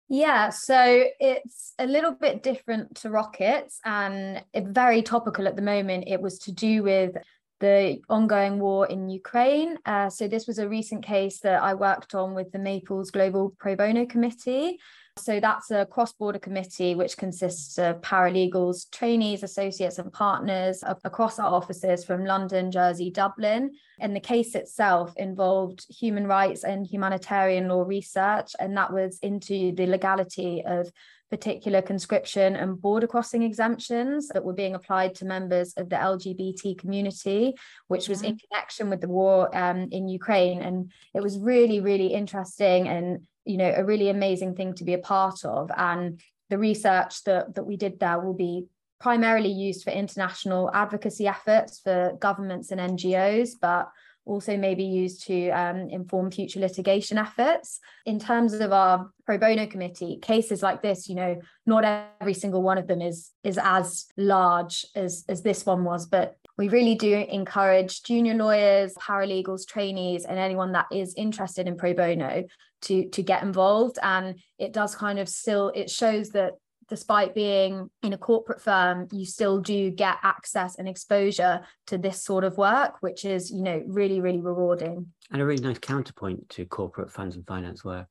Yeah, 0.08 0.50
so 0.50 1.04
it's 1.20 1.74
a 1.78 1.86
little 1.86 2.12
bit 2.12 2.42
different 2.42 2.94
to 2.98 3.10
rockets 3.10 3.80
and 3.84 4.42
very 4.54 5.02
topical 5.02 5.46
at 5.46 5.56
the 5.56 5.62
moment. 5.62 6.04
It 6.06 6.22
was 6.22 6.38
to 6.40 6.52
do 6.52 6.82
with 6.82 7.16
the 7.60 8.00
ongoing 8.08 8.58
war 8.58 8.86
in 8.86 9.08
Ukraine. 9.08 9.78
Uh, 9.84 10.08
so 10.08 10.28
this 10.28 10.46
was 10.46 10.58
a 10.58 10.68
recent 10.68 11.04
case 11.04 11.40
that 11.40 11.62
I 11.62 11.74
worked 11.74 12.14
on 12.14 12.34
with 12.34 12.52
the 12.52 12.58
Maples 12.58 13.10
Global 13.10 13.54
Pro 13.58 13.76
Bono 13.76 14.06
Committee. 14.06 14.78
So 15.18 15.40
that's 15.40 15.70
a 15.70 15.84
cross 15.84 16.12
border 16.12 16.38
committee 16.38 16.94
which 16.94 17.16
consists 17.16 17.76
of 17.78 18.00
paralegals, 18.00 18.88
trainees, 18.92 19.42
associates, 19.42 19.98
and 19.98 20.12
partners 20.12 20.84
across 20.86 21.38
our 21.38 21.52
offices 21.52 22.04
from 22.04 22.24
London, 22.24 22.70
Jersey, 22.70 23.10
Dublin. 23.10 23.72
And 23.98 24.14
the 24.14 24.20
case 24.20 24.54
itself 24.54 25.12
involved 25.16 25.86
human 25.88 26.26
rights 26.26 26.62
and 26.62 26.86
humanitarian 26.86 27.68
law 27.68 27.82
research, 27.82 28.52
and 28.60 28.76
that 28.76 28.92
was 28.92 29.18
into 29.20 29.72
the 29.72 29.86
legality 29.86 30.62
of 30.64 30.90
particular 31.30 31.82
conscription 31.82 32.56
and 32.56 32.80
border 32.80 33.06
crossing 33.06 33.42
exemptions 33.42 34.28
that 34.28 34.44
were 34.44 34.54
being 34.54 34.74
applied 34.74 35.14
to 35.16 35.24
members 35.24 35.74
of 35.76 35.88
the 35.88 35.96
LGBT 35.96 36.78
community, 36.78 37.54
which 37.88 38.08
was 38.08 38.22
in 38.22 38.34
mm-hmm. 38.34 38.46
connection 38.48 38.90
with 38.90 39.00
the 39.00 39.08
war 39.08 39.54
um, 39.56 39.88
in 39.90 40.08
Ukraine. 40.08 40.62
And 40.62 40.90
it 41.14 41.22
was 41.22 41.38
really, 41.38 41.80
really 41.80 42.08
interesting 42.08 42.88
and 42.88 43.26
you 43.44 43.56
know 43.56 43.72
a 43.74 43.84
really 43.84 44.10
amazing 44.10 44.54
thing 44.54 44.74
to 44.74 44.84
be 44.84 44.94
a 44.94 44.98
part 44.98 45.44
of. 45.44 45.70
And 45.76 46.20
the 46.50 46.58
research 46.58 47.24
that, 47.24 47.54
that 47.54 47.64
we 47.64 47.76
did 47.76 47.98
there 48.00 48.20
will 48.20 48.34
be 48.34 48.66
primarily 49.00 49.50
used 49.50 49.84
for 49.84 49.90
international 49.90 50.70
advocacy 50.74 51.26
efforts 51.26 51.80
for 51.80 52.16
governments 52.20 52.70
and 52.70 52.80
NGOs, 52.80 53.50
but 53.60 53.90
also 54.28 54.56
may 54.56 54.74
be 54.74 54.84
used 54.84 55.26
to 55.26 55.50
um, 55.50 55.88
inform 55.90 56.30
future 56.30 56.60
litigation 56.60 57.18
efforts. 57.18 57.80
In 58.06 58.18
terms 58.18 58.52
of 58.52 58.72
our 58.72 59.10
pro 59.26 59.38
bono 59.38 59.66
committee, 59.66 60.18
cases 60.20 60.62
like 60.62 60.82
this, 60.82 61.08
you 61.08 61.14
know, 61.14 61.40
not 61.66 62.12
every 62.20 62.34
single 62.34 62.62
one 62.62 62.78
of 62.78 62.86
them 62.86 63.00
is 63.00 63.30
is 63.42 63.58
as 63.62 64.06
large 64.16 64.86
as 64.94 65.24
as 65.28 65.42
this 65.42 65.64
one 65.64 65.82
was, 65.84 66.06
but 66.06 66.36
we 66.58 66.68
really 66.68 66.94
do 66.94 67.14
encourage 67.14 68.02
junior 68.02 68.34
lawyers, 68.34 68.94
paralegals, 68.94 69.66
trainees, 69.66 70.24
and 70.24 70.38
anyone 70.38 70.72
that 70.72 70.86
is 70.92 71.14
interested 71.14 71.66
in 71.66 71.76
pro 71.76 71.94
bono 71.94 72.44
to 72.82 73.08
to 73.08 73.22
get 73.22 73.42
involved. 73.42 73.98
And 74.02 74.38
it 74.58 74.72
does 74.72 74.94
kind 74.94 75.18
of 75.18 75.28
still 75.28 75.72
it 75.74 75.90
shows 75.90 76.30
that 76.30 76.54
despite 76.88 77.34
being 77.34 77.90
in 78.02 78.12
a 78.12 78.18
corporate 78.18 78.60
firm, 78.60 79.08
you 79.12 79.24
still 79.24 79.60
do 79.60 79.90
get 79.90 80.16
access 80.22 80.76
and 80.76 80.88
exposure 80.88 81.60
to 81.86 81.98
this 81.98 82.22
sort 82.22 82.44
of 82.44 82.56
work, 82.56 82.96
which 83.00 83.24
is, 83.24 83.50
you 83.50 83.62
know, 83.62 83.82
really, 83.86 84.20
really 84.20 84.40
rewarding. 84.40 85.06
And 85.30 85.42
a 85.42 85.44
really 85.44 85.62
nice 85.62 85.78
counterpoint 85.78 86.48
to 86.50 86.64
corporate 86.64 87.10
funds 87.10 87.36
and 87.36 87.46
finance 87.46 87.84
work. 87.84 88.06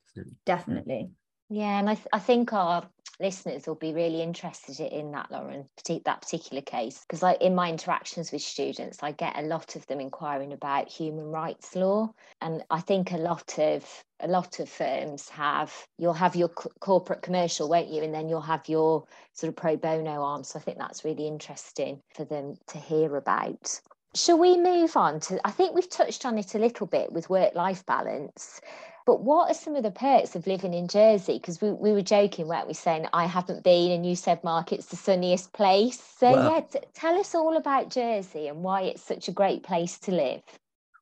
Definitely. 0.46 1.10
Yeah, 1.50 1.78
and 1.78 1.88
I, 1.88 1.94
th- 1.94 2.06
I 2.12 2.18
think 2.18 2.52
our 2.52 2.88
listeners 3.20 3.66
will 3.66 3.74
be 3.74 3.92
really 3.92 4.22
interested 4.22 4.80
in 4.80 5.12
that, 5.12 5.30
Lauren, 5.30 5.68
that 6.04 6.20
particular 6.20 6.62
case. 6.62 7.00
Because 7.00 7.22
like 7.22 7.40
in 7.40 7.54
my 7.54 7.68
interactions 7.68 8.32
with 8.32 8.42
students, 8.42 9.02
I 9.02 9.12
get 9.12 9.38
a 9.38 9.42
lot 9.42 9.76
of 9.76 9.86
them 9.86 10.00
inquiring 10.00 10.52
about 10.52 10.88
human 10.88 11.26
rights 11.26 11.74
law. 11.74 12.12
And 12.40 12.62
I 12.70 12.80
think 12.80 13.12
a 13.12 13.18
lot 13.18 13.58
of 13.58 13.84
a 14.20 14.28
lot 14.28 14.58
of 14.58 14.68
firms 14.68 15.28
have 15.28 15.72
you'll 15.96 16.12
have 16.12 16.34
your 16.34 16.48
corporate 16.48 17.22
commercial 17.22 17.68
won't 17.68 17.88
you 17.88 18.02
and 18.02 18.12
then 18.12 18.28
you'll 18.28 18.40
have 18.40 18.68
your 18.68 19.04
sort 19.32 19.48
of 19.48 19.56
pro 19.56 19.76
bono 19.76 20.22
arm 20.22 20.42
so 20.42 20.58
i 20.58 20.62
think 20.62 20.76
that's 20.76 21.04
really 21.04 21.28
interesting 21.28 22.00
for 22.16 22.24
them 22.24 22.56
to 22.66 22.78
hear 22.78 23.16
about 23.16 23.80
shall 24.16 24.38
we 24.38 24.56
move 24.56 24.96
on 24.96 25.20
to 25.20 25.38
i 25.46 25.52
think 25.52 25.72
we've 25.72 25.88
touched 25.88 26.26
on 26.26 26.36
it 26.36 26.56
a 26.56 26.58
little 26.58 26.86
bit 26.86 27.12
with 27.12 27.30
work 27.30 27.54
life 27.54 27.86
balance 27.86 28.60
but 29.08 29.22
what 29.22 29.50
are 29.50 29.54
some 29.54 29.74
of 29.74 29.82
the 29.82 29.90
perks 29.90 30.36
of 30.36 30.46
living 30.46 30.74
in 30.74 30.86
Jersey? 30.86 31.38
Because 31.38 31.62
we, 31.62 31.70
we 31.70 31.92
were 31.92 32.02
joking, 32.02 32.46
weren't 32.46 32.66
we, 32.66 32.74
saying 32.74 33.06
I 33.14 33.24
haven't 33.24 33.64
been, 33.64 33.90
and 33.90 34.04
you 34.04 34.14
said, 34.14 34.44
Mark, 34.44 34.70
it's 34.70 34.88
the 34.88 34.96
sunniest 34.96 35.54
place. 35.54 35.98
So, 36.18 36.30
well, 36.30 36.52
yeah, 36.52 36.60
t- 36.60 36.86
tell 36.92 37.18
us 37.18 37.34
all 37.34 37.56
about 37.56 37.88
Jersey 37.88 38.48
and 38.48 38.62
why 38.62 38.82
it's 38.82 39.00
such 39.00 39.28
a 39.28 39.32
great 39.32 39.62
place 39.62 39.98
to 40.00 40.12
live. 40.12 40.42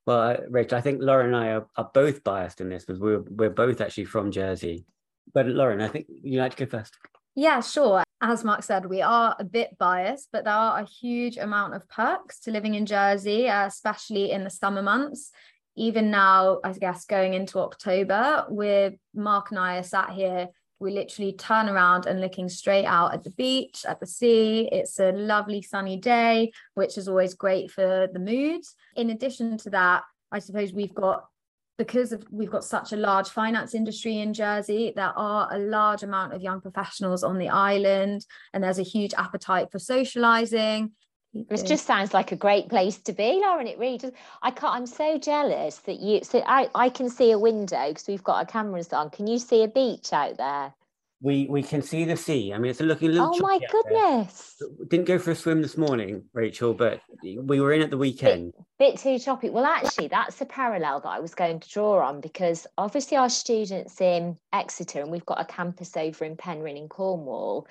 Well, 0.06 0.36
Rachel, 0.48 0.78
I 0.78 0.82
think 0.82 1.02
Lauren 1.02 1.34
and 1.34 1.36
I 1.36 1.48
are, 1.48 1.66
are 1.76 1.90
both 1.92 2.22
biased 2.22 2.60
in 2.60 2.68
this 2.68 2.84
because 2.84 3.00
we're, 3.00 3.22
we're 3.22 3.50
both 3.50 3.80
actually 3.80 4.04
from 4.04 4.30
Jersey. 4.30 4.86
But 5.34 5.48
Lauren, 5.48 5.80
I 5.80 5.88
think 5.88 6.06
you'd 6.08 6.38
like 6.38 6.54
to 6.54 6.64
go 6.64 6.70
first. 6.78 6.94
Yeah, 7.34 7.60
sure. 7.60 8.04
As 8.20 8.44
Mark 8.44 8.62
said, 8.62 8.86
we 8.86 9.02
are 9.02 9.34
a 9.36 9.44
bit 9.44 9.76
biased, 9.78 10.28
but 10.32 10.44
there 10.44 10.54
are 10.54 10.78
a 10.78 10.86
huge 10.86 11.38
amount 11.38 11.74
of 11.74 11.88
perks 11.88 12.38
to 12.42 12.52
living 12.52 12.76
in 12.76 12.86
Jersey, 12.86 13.48
uh, 13.48 13.66
especially 13.66 14.30
in 14.30 14.44
the 14.44 14.50
summer 14.50 14.80
months 14.80 15.32
even 15.76 16.10
now, 16.10 16.60
I 16.64 16.72
guess 16.72 17.04
going 17.04 17.34
into 17.34 17.58
October, 17.58 18.46
with 18.48 18.94
Mark 19.14 19.50
and 19.50 19.58
I 19.58 19.76
are 19.76 19.82
sat 19.82 20.10
here, 20.10 20.48
we 20.78 20.90
literally 20.90 21.32
turn 21.32 21.68
around 21.68 22.06
and 22.06 22.20
looking 22.20 22.48
straight 22.48 22.84
out 22.84 23.14
at 23.14 23.24
the 23.24 23.30
beach, 23.30 23.84
at 23.88 24.00
the 24.00 24.06
sea. 24.06 24.68
It's 24.72 24.98
a 24.98 25.12
lovely 25.12 25.62
sunny 25.62 25.96
day, 25.96 26.52
which 26.74 26.98
is 26.98 27.08
always 27.08 27.34
great 27.34 27.70
for 27.70 28.08
the 28.12 28.18
mood. 28.18 28.62
In 28.94 29.10
addition 29.10 29.56
to 29.58 29.70
that, 29.70 30.04
I 30.32 30.38
suppose 30.38 30.72
we've 30.72 30.94
got 30.94 31.24
because 31.78 32.12
of, 32.12 32.24
we've 32.30 32.50
got 32.50 32.64
such 32.64 32.92
a 32.92 32.96
large 32.96 33.28
finance 33.28 33.74
industry 33.74 34.18
in 34.18 34.32
Jersey, 34.32 34.94
there 34.96 35.12
are 35.16 35.48
a 35.52 35.58
large 35.58 36.02
amount 36.02 36.32
of 36.32 36.40
young 36.40 36.60
professionals 36.60 37.22
on 37.22 37.36
the 37.36 37.50
island, 37.50 38.24
and 38.54 38.64
there's 38.64 38.78
a 38.78 38.82
huge 38.82 39.12
appetite 39.14 39.70
for 39.70 39.78
socializing. 39.78 40.92
This 41.48 41.62
just 41.62 41.86
sounds 41.86 42.14
like 42.14 42.32
a 42.32 42.36
great 42.36 42.68
place 42.68 42.98
to 42.98 43.12
be, 43.12 43.40
Lauren. 43.42 43.66
It 43.66 43.78
really 43.78 43.98
does. 43.98 44.12
I 44.42 44.50
can't. 44.50 44.74
I'm 44.74 44.86
so 44.86 45.18
jealous 45.18 45.78
that 45.78 46.00
you. 46.00 46.22
So 46.24 46.42
I, 46.46 46.68
I 46.74 46.88
can 46.88 47.10
see 47.10 47.30
a 47.30 47.38
window 47.38 47.88
because 47.88 48.06
we've 48.06 48.24
got 48.24 48.36
our 48.36 48.44
cameras 48.46 48.92
on. 48.92 49.10
Can 49.10 49.26
you 49.26 49.38
see 49.38 49.62
a 49.62 49.68
beach 49.68 50.12
out 50.12 50.36
there? 50.36 50.74
We 51.22 51.46
we 51.48 51.62
can 51.62 51.80
see 51.80 52.04
the 52.04 52.16
sea. 52.16 52.52
I 52.52 52.58
mean, 52.58 52.70
it's 52.70 52.80
looking 52.80 53.08
a 53.08 53.12
little. 53.12 53.32
Oh 53.34 53.40
my 53.40 53.58
goodness! 53.70 54.62
Didn't 54.88 55.06
go 55.06 55.18
for 55.18 55.30
a 55.30 55.34
swim 55.34 55.62
this 55.62 55.78
morning, 55.78 56.24
Rachel, 56.34 56.74
but 56.74 57.00
we 57.22 57.58
were 57.58 57.72
in 57.72 57.80
at 57.80 57.90
the 57.90 57.96
weekend. 57.96 58.52
Bit, 58.78 58.94
bit 58.94 58.98
too 58.98 59.18
choppy. 59.18 59.48
Well, 59.48 59.64
actually, 59.64 60.08
that's 60.08 60.40
a 60.42 60.44
parallel 60.44 61.00
that 61.00 61.08
I 61.08 61.20
was 61.20 61.34
going 61.34 61.60
to 61.60 61.68
draw 61.70 62.06
on 62.06 62.20
because 62.20 62.66
obviously 62.76 63.16
our 63.16 63.30
students 63.30 63.98
in 64.00 64.36
Exeter 64.52 65.00
and 65.00 65.10
we've 65.10 65.24
got 65.24 65.40
a 65.40 65.46
campus 65.46 65.96
over 65.96 66.24
in 66.24 66.36
Penryn 66.36 66.76
in 66.76 66.88
Cornwall 66.88 67.66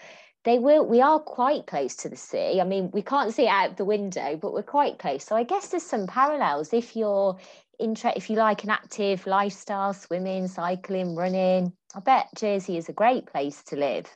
they 0.45 0.59
will 0.59 0.85
we 0.85 1.01
are 1.01 1.19
quite 1.19 1.65
close 1.65 1.95
to 1.97 2.09
the 2.09 2.15
sea. 2.15 2.61
I 2.61 2.63
mean 2.63 2.89
we 2.93 3.01
can't 3.01 3.33
see 3.33 3.45
it 3.45 3.49
out 3.49 3.71
of 3.71 3.75
the 3.75 3.85
window 3.85 4.37
but 4.41 4.53
we're 4.53 4.63
quite 4.63 4.99
close. 4.99 5.25
So 5.25 5.35
i 5.35 5.43
guess 5.43 5.67
there's 5.67 5.83
some 5.83 6.07
parallels. 6.07 6.71
If 6.71 6.95
you're 6.95 7.37
interested 7.77 8.17
if 8.17 8.29
you 8.29 8.37
like 8.37 8.63
an 8.63 8.69
active 8.69 9.27
lifestyle 9.27 9.93
swimming 9.93 10.47
cycling 10.47 11.13
running 11.13 11.73
i 11.93 11.99
bet 11.99 12.29
jersey 12.37 12.77
is 12.77 12.87
a 12.87 12.93
great 12.93 13.25
place 13.25 13.63
to 13.63 13.75
live. 13.75 14.07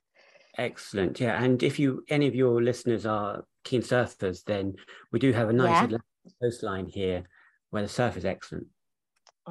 Excellent. 0.57 1.19
Yeah 1.19 1.41
and 1.43 1.61
if 1.61 1.79
you 1.79 2.03
any 2.09 2.27
of 2.27 2.35
your 2.35 2.61
listeners 2.61 3.05
are 3.05 3.43
keen 3.65 3.81
surfers 3.81 4.43
then 4.45 4.75
we 5.11 5.19
do 5.19 5.33
have 5.33 5.49
a 5.49 5.53
nice 5.53 5.91
yeah. 5.91 5.97
coastline 6.41 6.85
here 6.87 7.23
where 7.71 7.83
the 7.83 7.89
surf 7.89 8.15
is 8.15 8.25
excellent 8.25 8.67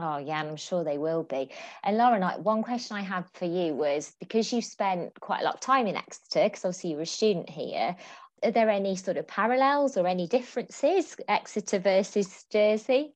Oh, 0.00 0.18
yeah, 0.18 0.40
and 0.40 0.50
I'm 0.50 0.56
sure 0.56 0.84
they 0.84 0.96
will 0.96 1.24
be. 1.24 1.50
And 1.82 1.96
Lauren, 1.96 2.22
one 2.44 2.62
question 2.62 2.96
I 2.96 3.00
had 3.00 3.24
for 3.34 3.46
you 3.46 3.74
was 3.74 4.12
because 4.20 4.52
you 4.52 4.62
spent 4.62 5.18
quite 5.18 5.40
a 5.40 5.44
lot 5.44 5.54
of 5.54 5.60
time 5.60 5.88
in 5.88 5.96
Exeter, 5.96 6.44
because 6.44 6.64
obviously 6.64 6.90
you 6.90 6.96
were 6.96 7.02
a 7.02 7.06
student 7.06 7.50
here, 7.50 7.96
are 8.44 8.50
there 8.52 8.70
any 8.70 8.94
sort 8.94 9.16
of 9.16 9.26
parallels 9.26 9.96
or 9.96 10.06
any 10.06 10.28
differences, 10.28 11.16
Exeter 11.26 11.80
versus 11.80 12.44
Jersey? 12.52 13.12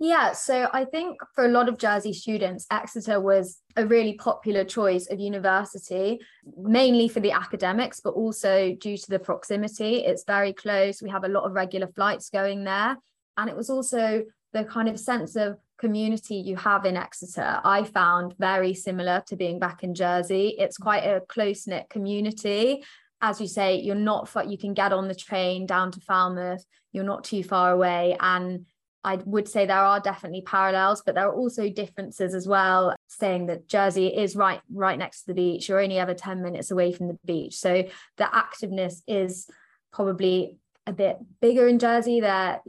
Yeah, 0.00 0.32
so 0.32 0.68
I 0.72 0.86
think 0.86 1.20
for 1.34 1.44
a 1.44 1.50
lot 1.50 1.68
of 1.68 1.78
Jersey 1.78 2.12
students, 2.12 2.66
Exeter 2.72 3.20
was 3.20 3.60
a 3.76 3.86
really 3.86 4.14
popular 4.14 4.64
choice 4.64 5.06
of 5.10 5.20
university, 5.20 6.18
mainly 6.56 7.06
for 7.06 7.20
the 7.20 7.32
academics, 7.32 8.00
but 8.00 8.14
also 8.14 8.74
due 8.80 8.96
to 8.96 9.10
the 9.10 9.18
proximity. 9.20 9.98
It's 9.98 10.24
very 10.24 10.54
close. 10.54 11.02
We 11.02 11.10
have 11.10 11.22
a 11.22 11.28
lot 11.28 11.44
of 11.44 11.52
regular 11.52 11.86
flights 11.86 12.30
going 12.30 12.64
there. 12.64 12.96
And 13.36 13.48
it 13.48 13.56
was 13.56 13.70
also 13.70 14.24
the 14.52 14.64
kind 14.64 14.88
of 14.88 14.98
sense 14.98 15.36
of 15.36 15.58
community 15.80 16.36
you 16.36 16.56
have 16.56 16.84
in 16.84 16.96
Exeter, 16.96 17.60
I 17.64 17.84
found 17.84 18.34
very 18.38 18.74
similar 18.74 19.22
to 19.26 19.36
being 19.36 19.58
back 19.58 19.82
in 19.82 19.94
Jersey. 19.94 20.54
It's 20.58 20.78
mm. 20.78 20.82
quite 20.82 21.04
a 21.04 21.22
close 21.28 21.66
knit 21.66 21.88
community. 21.88 22.84
As 23.22 23.40
you 23.40 23.48
say, 23.48 23.80
you're 23.80 23.94
not 23.94 24.28
far, 24.28 24.44
you 24.44 24.58
can 24.58 24.74
get 24.74 24.92
on 24.92 25.08
the 25.08 25.14
train 25.14 25.66
down 25.66 25.90
to 25.92 26.00
Falmouth, 26.00 26.64
you're 26.92 27.04
not 27.04 27.24
too 27.24 27.42
far 27.42 27.72
away. 27.72 28.16
And 28.20 28.66
I 29.02 29.16
would 29.24 29.48
say 29.48 29.64
there 29.64 29.78
are 29.78 30.00
definitely 30.00 30.42
parallels, 30.42 31.02
but 31.04 31.14
there 31.14 31.26
are 31.26 31.34
also 31.34 31.70
differences 31.70 32.34
as 32.34 32.46
well, 32.46 32.94
saying 33.08 33.46
that 33.46 33.66
Jersey 33.66 34.08
is 34.08 34.36
right 34.36 34.60
right 34.72 34.98
next 34.98 35.22
to 35.22 35.28
the 35.28 35.34
beach. 35.34 35.68
You're 35.68 35.80
only 35.80 35.98
ever 35.98 36.14
10 36.14 36.42
minutes 36.42 36.70
away 36.70 36.92
from 36.92 37.08
the 37.08 37.18
beach. 37.24 37.56
So 37.56 37.84
the 38.18 38.24
activeness 38.24 39.02
is 39.06 39.48
probably 39.92 40.58
a 40.86 40.92
bit 40.92 41.16
bigger 41.40 41.66
in 41.66 41.78
Jersey. 41.78 42.20
There 42.20 42.60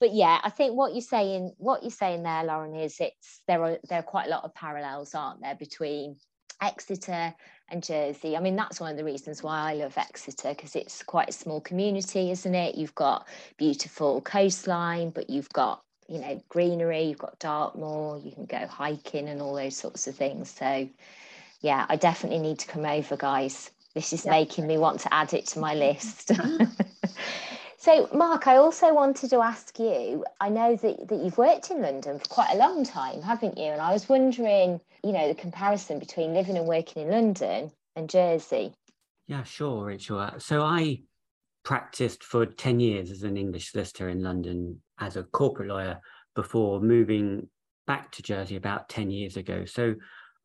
but 0.00 0.14
yeah, 0.14 0.40
I 0.42 0.48
think 0.48 0.74
what 0.74 0.92
you're 0.92 1.02
saying, 1.02 1.52
what 1.58 1.82
you're 1.82 1.90
saying 1.90 2.22
there, 2.22 2.42
Lauren, 2.42 2.74
is 2.74 2.96
it's 3.00 3.42
there 3.46 3.62
are 3.62 3.78
there 3.88 4.00
are 4.00 4.02
quite 4.02 4.26
a 4.26 4.30
lot 4.30 4.44
of 4.44 4.54
parallels, 4.54 5.14
aren't 5.14 5.42
there, 5.42 5.54
between 5.54 6.16
Exeter 6.62 7.34
and 7.68 7.82
Jersey. 7.82 8.34
I 8.34 8.40
mean, 8.40 8.56
that's 8.56 8.80
one 8.80 8.90
of 8.90 8.96
the 8.96 9.04
reasons 9.04 9.42
why 9.42 9.70
I 9.70 9.74
love 9.74 9.96
Exeter 9.98 10.54
because 10.54 10.74
it's 10.74 11.02
quite 11.02 11.28
a 11.28 11.32
small 11.32 11.60
community, 11.60 12.30
isn't 12.30 12.54
it? 12.54 12.76
You've 12.76 12.94
got 12.94 13.28
beautiful 13.58 14.22
coastline, 14.22 15.10
but 15.10 15.28
you've 15.28 15.50
got 15.50 15.82
you 16.08 16.18
know 16.18 16.42
greenery. 16.48 17.02
You've 17.02 17.18
got 17.18 17.38
Dartmoor. 17.38 18.22
You 18.24 18.32
can 18.32 18.46
go 18.46 18.66
hiking 18.66 19.28
and 19.28 19.42
all 19.42 19.54
those 19.54 19.76
sorts 19.76 20.06
of 20.06 20.16
things. 20.16 20.50
So, 20.50 20.88
yeah, 21.60 21.84
I 21.90 21.96
definitely 21.96 22.40
need 22.40 22.58
to 22.60 22.66
come 22.66 22.86
over, 22.86 23.18
guys. 23.18 23.70
This 23.94 24.14
is 24.14 24.24
making 24.24 24.66
me 24.66 24.78
want 24.78 25.00
to 25.00 25.12
add 25.12 25.34
it 25.34 25.46
to 25.48 25.58
my 25.58 25.74
list. 25.74 26.30
So, 27.80 28.10
Mark, 28.12 28.46
I 28.46 28.56
also 28.56 28.92
wanted 28.92 29.30
to 29.30 29.38
ask 29.38 29.78
you 29.78 30.22
I 30.38 30.50
know 30.50 30.76
that, 30.76 31.08
that 31.08 31.18
you've 31.18 31.38
worked 31.38 31.70
in 31.70 31.80
London 31.80 32.18
for 32.18 32.26
quite 32.26 32.52
a 32.52 32.58
long 32.58 32.84
time, 32.84 33.22
haven't 33.22 33.56
you? 33.56 33.64
And 33.64 33.80
I 33.80 33.94
was 33.94 34.06
wondering, 34.06 34.82
you 35.02 35.12
know, 35.12 35.28
the 35.28 35.34
comparison 35.34 35.98
between 35.98 36.34
living 36.34 36.58
and 36.58 36.66
working 36.66 37.04
in 37.04 37.10
London 37.10 37.72
and 37.96 38.10
Jersey. 38.10 38.74
Yeah, 39.28 39.44
sure, 39.44 39.86
Rachel. 39.86 40.18
Uh, 40.18 40.38
so, 40.38 40.60
I 40.60 41.04
practiced 41.64 42.22
for 42.22 42.44
10 42.44 42.80
years 42.80 43.10
as 43.10 43.22
an 43.22 43.38
English 43.38 43.72
solicitor 43.72 44.10
in 44.10 44.22
London 44.22 44.82
as 44.98 45.16
a 45.16 45.22
corporate 45.22 45.68
lawyer 45.68 46.00
before 46.34 46.82
moving 46.82 47.48
back 47.86 48.12
to 48.12 48.22
Jersey 48.22 48.56
about 48.56 48.90
10 48.90 49.10
years 49.10 49.38
ago. 49.38 49.64
So, 49.64 49.94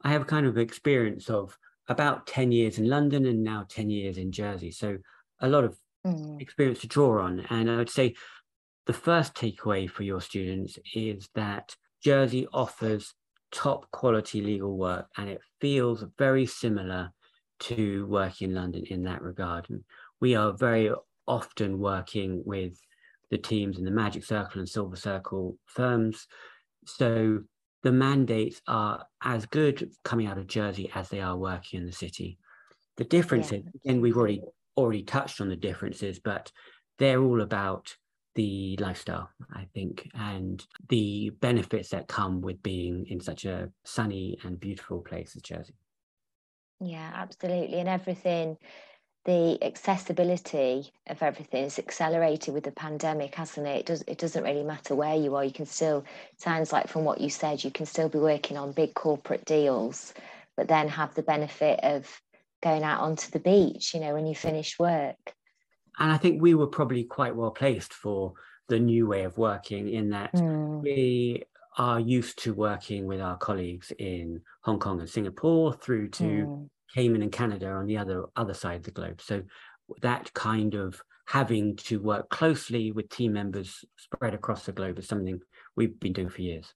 I 0.01 0.13
have 0.13 0.25
kind 0.25 0.46
of 0.46 0.58
experience 0.58 1.30
of 1.30 1.58
about 1.89 2.27
10 2.27 2.54
years 2.54 2.77
in 2.77 2.88
London 2.88 3.25
and 3.25 3.44
now 3.44 3.65
10 3.68 3.89
years 3.89 4.18
in 4.18 4.32
Jersey. 4.32 4.72
So 4.72 4.98
a 5.42 5.50
lot 5.50 5.65
of 5.65 5.77
mm. 6.05 6.41
experience 6.41 6.79
to 6.81 6.88
draw 6.88 7.21
on. 7.21 7.45
And 7.50 7.69
I 7.69 7.77
would 7.77 7.89
say 7.89 8.15
the 8.85 8.93
first 8.93 9.33
takeaway 9.33 9.89
for 9.89 10.03
your 10.03 10.21
students 10.21 10.77
is 10.93 11.29
that 11.35 11.75
Jersey 12.03 12.47
offers 12.53 13.13
top 13.51 13.89
quality 13.91 14.41
legal 14.41 14.77
work 14.77 15.07
and 15.17 15.29
it 15.29 15.41
feels 15.62 16.03
very 16.17 16.45
similar 16.45 17.12
to 17.57 18.05
working 18.07 18.50
in 18.50 18.55
London 18.55 18.83
in 18.89 19.03
that 19.03 19.21
regard. 19.21 19.69
And 19.69 19.83
we 20.19 20.35
are 20.35 20.53
very 20.53 20.91
often 21.27 21.79
working 21.79 22.43
with 22.45 22.77
the 23.31 23.38
teams 23.38 23.77
in 23.77 23.85
the 23.85 23.91
Magic 23.91 24.24
Circle 24.24 24.59
and 24.59 24.69
Silver 24.69 24.95
Circle 24.95 25.57
firms. 25.65 26.27
So 26.85 27.41
the 27.83 27.91
mandates 27.91 28.62
are 28.67 29.05
as 29.24 29.45
good 29.45 29.91
coming 30.03 30.27
out 30.27 30.38
of 30.38 30.47
Jersey 30.47 30.91
as 30.93 31.09
they 31.09 31.21
are 31.21 31.38
working 31.38 31.79
in 31.79 31.85
the 31.85 31.91
city. 31.91 32.38
The 32.97 33.03
difference 33.03 33.51
yeah. 33.51 33.59
again, 33.83 34.01
we've 34.01 34.17
already 34.17 34.41
already 34.77 35.03
touched 35.03 35.41
on 35.41 35.50
the 35.50 35.55
differences, 35.55 36.20
but 36.20 36.51
they're 36.98 37.22
all 37.22 37.41
about 37.41 37.96
the 38.36 38.77
lifestyle, 38.79 39.29
I 39.53 39.67
think, 39.74 40.10
and 40.13 40.65
the 40.89 41.32
benefits 41.39 41.89
that 41.89 42.08
come 42.08 42.41
with 42.41 42.62
being 42.62 43.05
in 43.08 43.22
such 43.22 43.46
a 43.46 43.70
sunny 43.86 44.38
and 44.44 44.60
beautiful 44.60 45.00
place 45.00 45.36
as 45.36 45.41
Jersey. 45.41 45.75
Yeah, 46.82 47.12
absolutely. 47.15 47.79
And 47.79 47.88
everything, 47.88 48.58
the 49.24 49.58
accessibility 49.63 50.91
of 51.08 51.24
everything 51.24 51.63
is 51.63 51.79
accelerated 51.79 52.53
with 52.53 52.65
the 52.65 52.72
pandemic, 52.72 53.36
hasn't 53.36 53.67
it? 53.67 53.79
It, 53.79 53.86
does, 53.86 54.03
it 54.05 54.17
doesn't 54.17 54.44
really 54.44 54.63
matter 54.63 54.96
where 54.96 55.15
you 55.15 55.36
are. 55.36 55.46
You 55.46 55.53
can 55.53 55.65
still, 55.65 56.03
sounds 56.38 56.74
like 56.74 56.89
from 56.89 57.05
what 57.05 57.22
you 57.22 57.29
said, 57.29 57.63
you 57.63 57.72
can 57.72 57.86
still 57.86 58.10
be 58.10 58.20
working 58.20 58.58
on 58.58 58.74
big 58.74 58.94
corporate 58.94 59.46
deals, 59.46 60.13
but 60.58 60.67
then 60.67 60.89
have 60.89 61.15
the 61.15 61.24
benefit 61.24 61.79
of 61.84 62.22
going 62.65 62.84
out 62.84 63.01
onto 63.01 63.31
the 63.31 63.39
beach, 63.39 63.93
you 63.93 64.01
know, 64.01 64.13
when 64.13 64.27
you 64.27 64.36
finish 64.36 64.77
work 64.77 65.36
and 66.00 66.12
I 66.12 66.17
think 66.17 66.41
we 66.41 66.55
were 66.55 66.67
probably 66.67 67.03
quite 67.03 67.36
well 67.36 67.51
placed 67.51 67.93
for 67.93 68.34
the 68.67 68.79
new 68.79 69.07
way 69.07 69.24
of 69.24 69.38
working 69.38 69.89
in 69.89 70.10
that 70.10 70.34
mm. 70.34 70.81
we 70.81 71.43
are 71.77 72.00
used 72.00 72.41
to 72.43 72.53
working 72.53 73.05
with 73.05 73.22
our 73.22 73.38
colleagues 73.38 73.91
in 74.00 74.41
Hong 74.63 74.79
Kong 74.79 75.00
and 75.00 75.10
Singapore 75.10 75.74
through 75.74 76.10
to 76.10 76.24
mm. 76.24 76.69
Cayman 76.93 77.22
and 77.22 77.31
Canada 77.31 77.67
on 77.67 77.86
the 77.86 77.98
other 77.98 78.25
other 78.36 78.53
side 78.53 78.77
of 78.77 78.84
the 78.84 78.91
globe. 78.91 79.22
So 79.22 79.43
that 80.01 80.34
kind 80.34 80.74
of 80.74 81.01
having 81.27 81.75
to 81.75 82.00
work 82.01 82.29
closely 82.29 82.91
with 82.91 83.10
team 83.10 83.34
members 83.34 83.84
spread 83.98 84.34
across 84.34 84.65
the 84.65 84.72
globe 84.72 85.00
is 85.00 85.07
something 85.07 85.39
we've 85.75 86.00
been 86.00 86.13
doing 86.13 86.29
for 86.29 86.41
years. 86.41 86.74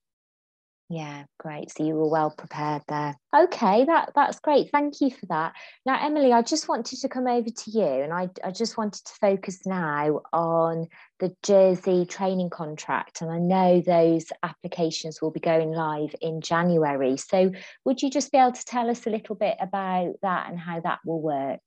Yeah, 0.91 1.25
great. 1.37 1.69
So 1.69 1.85
you 1.85 1.93
were 1.93 2.09
well 2.09 2.31
prepared 2.35 2.81
there. 2.87 3.15
Okay, 3.35 3.85
that 3.85 4.11
that's 4.15 4.39
great. 4.39 4.71
Thank 4.71 5.01
you 5.01 5.11
for 5.11 5.27
that. 5.27 5.53
Now, 5.85 6.03
Emily, 6.03 6.33
I 6.33 6.41
just 6.41 6.67
wanted 6.67 6.97
to 6.97 7.07
come 7.07 7.27
over 7.27 7.47
to 7.47 7.71
you, 7.71 7.85
and 7.85 8.11
I 8.11 8.29
I 8.43 8.49
just 8.49 8.75
wanted 8.75 9.05
to 9.05 9.13
focus 9.21 9.67
now 9.67 10.21
on 10.33 10.87
the 11.19 11.35
Jersey 11.43 12.07
training 12.07 12.49
contract, 12.49 13.21
and 13.21 13.29
I 13.29 13.37
know 13.37 13.81
those 13.81 14.25
applications 14.41 15.21
will 15.21 15.29
be 15.29 15.39
going 15.39 15.71
live 15.71 16.15
in 16.21 16.41
January. 16.41 17.17
So, 17.17 17.51
would 17.85 18.01
you 18.01 18.09
just 18.09 18.31
be 18.31 18.39
able 18.39 18.53
to 18.53 18.65
tell 18.65 18.89
us 18.89 19.05
a 19.05 19.11
little 19.11 19.35
bit 19.35 19.57
about 19.59 20.15
that 20.23 20.49
and 20.49 20.59
how 20.59 20.79
that 20.79 21.01
will 21.05 21.21
work? 21.21 21.61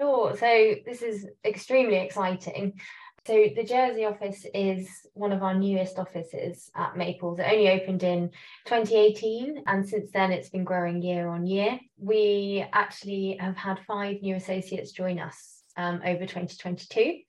Sure. 0.00 0.36
So 0.36 0.74
this 0.84 1.00
is 1.02 1.26
extremely 1.44 1.96
exciting. 1.96 2.80
So 3.26 3.46
the 3.56 3.64
Jersey 3.64 4.04
office 4.04 4.46
is 4.54 4.88
one 5.14 5.32
of 5.32 5.42
our 5.42 5.52
newest 5.52 5.98
offices 5.98 6.70
at 6.76 6.96
Maples. 6.96 7.40
It 7.40 7.46
only 7.50 7.68
opened 7.68 8.04
in 8.04 8.30
2018 8.66 9.64
and 9.66 9.88
since 9.88 10.12
then 10.12 10.30
it's 10.30 10.48
been 10.48 10.62
growing 10.62 11.02
year 11.02 11.26
on 11.26 11.44
year. 11.44 11.80
We 11.98 12.64
actually 12.72 13.36
have 13.40 13.56
had 13.56 13.80
five 13.80 14.22
new 14.22 14.36
associates 14.36 14.92
join 14.92 15.18
us 15.18 15.64
um, 15.76 16.02
over 16.06 16.20
2022. 16.20 17.22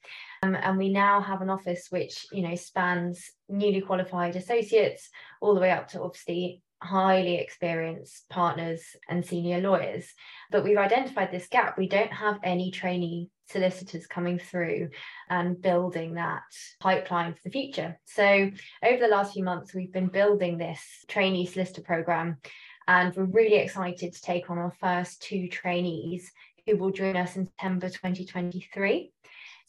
Um, 0.43 0.53
and 0.53 0.77
we 0.77 0.89
now 0.89 1.19
have 1.19 1.41
an 1.41 1.49
office 1.49 1.87
which 1.89 2.27
you 2.31 2.47
know 2.47 2.53
spans 2.53 3.31
newly 3.49 3.81
qualified 3.81 4.35
associates 4.35 5.09
all 5.41 5.55
the 5.55 5.61
way 5.61 5.71
up 5.71 5.87
to 5.89 6.01
obviously 6.03 6.61
highly 6.81 7.35
experienced 7.35 8.29
partners 8.29 8.81
and 9.09 9.25
senior 9.25 9.59
lawyers. 9.59 10.05
But 10.51 10.63
we've 10.63 10.77
identified 10.77 11.31
this 11.31 11.47
gap. 11.47 11.77
We 11.77 11.87
don't 11.87 12.11
have 12.11 12.39
any 12.43 12.71
trainee 12.71 13.29
solicitors 13.49 14.07
coming 14.07 14.39
through 14.39 14.89
and 15.29 15.61
building 15.61 16.15
that 16.15 16.43
pipeline 16.79 17.33
for 17.33 17.39
the 17.43 17.49
future. 17.49 17.99
So 18.05 18.51
over 18.83 18.99
the 18.99 19.07
last 19.07 19.33
few 19.33 19.43
months, 19.43 19.73
we've 19.73 19.93
been 19.93 20.07
building 20.07 20.57
this 20.57 20.81
trainee 21.07 21.45
solicitor 21.45 21.81
program. 21.81 22.37
And 22.87 23.13
we're 23.15 23.25
really 23.25 23.57
excited 23.57 24.13
to 24.13 24.21
take 24.21 24.49
on 24.49 24.57
our 24.57 24.73
first 24.79 25.21
two 25.21 25.49
trainees 25.49 26.31
who 26.65 26.77
will 26.77 26.91
join 26.91 27.17
us 27.17 27.35
in 27.35 27.45
September 27.45 27.89
2023. 27.89 29.11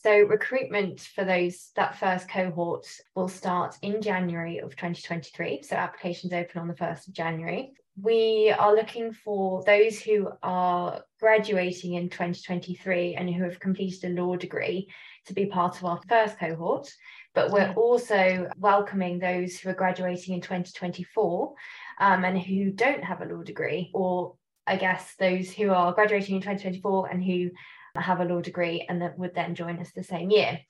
So 0.01 0.17
recruitment 0.17 1.01
for 1.01 1.25
those 1.25 1.73
that 1.75 1.99
first 1.99 2.29
cohort 2.29 2.87
will 3.17 3.27
start 3.27 3.77
in 3.83 4.01
January 4.01 4.59
of 4.59 4.77
2023. 4.77 5.63
So 5.63 5.75
applications 5.75 6.33
open 6.33 6.61
on 6.61 6.69
the 6.69 6.75
1st 6.75 7.09
of 7.09 7.15
January. 7.15 7.73
We 8.01 8.55
are 8.57 8.77
looking 8.77 9.13
for 9.13 9.65
those 9.65 9.99
who 9.99 10.29
are 10.41 11.03
graduating 11.19 11.95
in 11.95 12.11
2023 12.11 13.17
and 13.17 13.29
who 13.29 13.43
have 13.43 13.59
completed 13.59 14.05
a 14.17 14.23
law 14.23 14.37
degree 14.37 14.89
to 15.27 15.35
be 15.35 15.47
part 15.47 15.77
of 15.77 15.85
our 15.85 16.01
first 16.09 16.39
cohort. 16.39 16.89
But 17.35 17.51
we're 17.51 17.73
also 17.73 18.49
welcoming 18.57 19.19
those 19.19 19.59
who 19.59 19.71
are 19.71 19.75
graduating 19.75 20.35
in 20.35 20.41
2024 20.41 21.55
um, 21.99 22.25
and 22.25 22.39
who 22.41 22.71
don't 22.71 23.03
have 23.03 23.21
a 23.21 23.25
law 23.25 23.43
degree, 23.43 23.91
or 23.93 24.37
I 24.65 24.77
guess 24.77 25.17
those 25.19 25.51
who 25.51 25.71
are 25.71 25.93
graduating 25.93 26.37
in 26.37 26.43
2024 26.43 27.09
and 27.09 27.25
who 27.25 27.51
have 27.97 28.21
a 28.21 28.25
law 28.25 28.41
degree 28.41 28.85
and 28.89 29.03
that 29.03 29.19
would 29.19 29.35
then 29.35 29.55
join 29.55 29.79
us 29.79 29.93
the 29.93 30.05
same 30.05 30.31
year. 30.31 30.61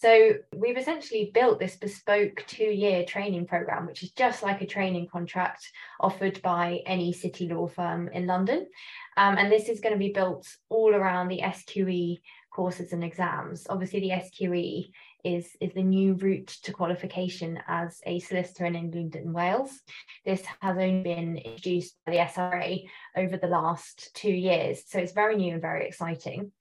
So 0.00 0.34
we've 0.56 0.78
essentially 0.78 1.32
built 1.34 1.58
this 1.58 1.74
bespoke 1.74 2.44
two-year 2.46 3.04
training 3.04 3.46
program, 3.46 3.84
which 3.84 4.04
is 4.04 4.12
just 4.12 4.44
like 4.44 4.62
a 4.62 4.66
training 4.66 5.08
contract 5.10 5.68
offered 5.98 6.40
by 6.40 6.82
any 6.86 7.12
city 7.12 7.48
law 7.48 7.66
firm 7.66 8.08
in 8.08 8.26
London. 8.26 8.66
Um, 9.16 9.36
and 9.36 9.50
this 9.50 9.68
is 9.68 9.80
going 9.80 9.94
to 9.94 9.98
be 9.98 10.12
built 10.12 10.46
all 10.68 10.94
around 10.94 11.28
the 11.28 11.40
SQE 11.40 12.20
courses 12.52 12.92
and 12.92 13.02
exams. 13.02 13.66
Obviously, 13.68 13.98
the 14.00 14.10
SQE 14.10 14.90
is, 15.24 15.56
is 15.60 15.72
the 15.74 15.82
new 15.82 16.14
route 16.14 16.48
to 16.62 16.72
qualification 16.72 17.60
as 17.66 18.00
a 18.06 18.18
solicitor 18.20 18.66
in 18.66 18.76
England 18.76 19.16
and 19.16 19.34
Wales. 19.34 19.80
This 20.24 20.42
has 20.60 20.76
only 20.76 21.02
been 21.02 21.36
introduced 21.36 21.96
by 22.06 22.12
the 22.12 22.18
SRA 22.18 22.88
over 23.16 23.36
the 23.36 23.48
last 23.48 24.14
two 24.14 24.30
years. 24.30 24.82
So 24.86 24.98
it's 24.98 25.12
very 25.12 25.36
new 25.36 25.54
and 25.54 25.62
very 25.62 25.86
exciting. 25.86 26.52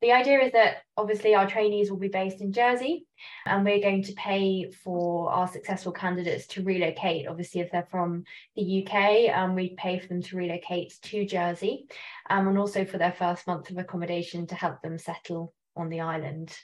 The 0.00 0.12
idea 0.12 0.38
is 0.40 0.52
that 0.52 0.82
obviously 0.96 1.34
our 1.34 1.48
trainees 1.48 1.90
will 1.90 1.98
be 1.98 2.08
based 2.08 2.40
in 2.40 2.52
Jersey 2.52 3.04
and 3.44 3.64
we're 3.64 3.80
going 3.80 4.04
to 4.04 4.12
pay 4.12 4.70
for 4.70 5.32
our 5.32 5.48
successful 5.48 5.90
candidates 5.90 6.46
to 6.48 6.62
relocate. 6.62 7.26
Obviously, 7.26 7.62
if 7.62 7.72
they're 7.72 7.88
from 7.90 8.22
the 8.54 8.86
UK, 8.86 9.36
um, 9.36 9.56
we 9.56 9.74
pay 9.76 9.98
for 9.98 10.06
them 10.06 10.22
to 10.22 10.36
relocate 10.36 10.94
to 11.02 11.26
Jersey 11.26 11.86
um, 12.30 12.46
and 12.46 12.58
also 12.58 12.84
for 12.84 12.98
their 12.98 13.12
first 13.12 13.48
month 13.48 13.70
of 13.70 13.78
accommodation 13.78 14.46
to 14.46 14.54
help 14.54 14.82
them 14.82 14.98
settle 14.98 15.52
on 15.76 15.88
the 15.88 16.00
island 16.00 16.56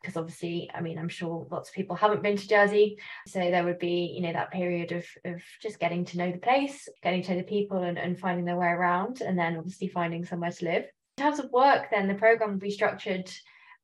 because 0.00 0.16
obviously 0.16 0.70
i 0.74 0.80
mean 0.80 0.98
i'm 0.98 1.08
sure 1.08 1.46
lots 1.50 1.68
of 1.68 1.74
people 1.74 1.96
haven't 1.96 2.22
been 2.22 2.36
to 2.36 2.48
jersey 2.48 2.98
so 3.26 3.38
there 3.38 3.64
would 3.64 3.78
be 3.78 4.12
you 4.14 4.20
know 4.20 4.32
that 4.32 4.50
period 4.50 4.92
of 4.92 5.04
of 5.24 5.42
just 5.60 5.78
getting 5.78 6.04
to 6.04 6.18
know 6.18 6.30
the 6.30 6.38
place 6.38 6.88
getting 7.02 7.22
to 7.22 7.32
know 7.32 7.38
the 7.38 7.44
people 7.44 7.82
and, 7.82 7.98
and 7.98 8.18
finding 8.18 8.44
their 8.44 8.56
way 8.56 8.68
around 8.68 9.20
and 9.20 9.38
then 9.38 9.56
obviously 9.56 9.88
finding 9.88 10.24
somewhere 10.24 10.52
to 10.52 10.64
live 10.64 10.84
in 11.18 11.24
terms 11.24 11.40
of 11.40 11.50
work, 11.50 11.90
then 11.90 12.06
the 12.06 12.14
program 12.14 12.52
will 12.52 12.58
be 12.58 12.70
structured 12.70 13.28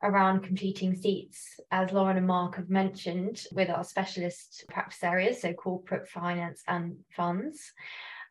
around 0.04 0.44
completing 0.44 0.94
seats, 0.94 1.58
as 1.72 1.90
Lauren 1.90 2.16
and 2.16 2.28
Mark 2.28 2.54
have 2.54 2.70
mentioned, 2.70 3.44
with 3.50 3.68
our 3.70 3.82
specialist 3.82 4.64
practice 4.68 5.02
areas, 5.02 5.40
so 5.40 5.52
corporate 5.52 6.06
finance 6.06 6.62
and 6.68 6.96
funds. 7.10 7.72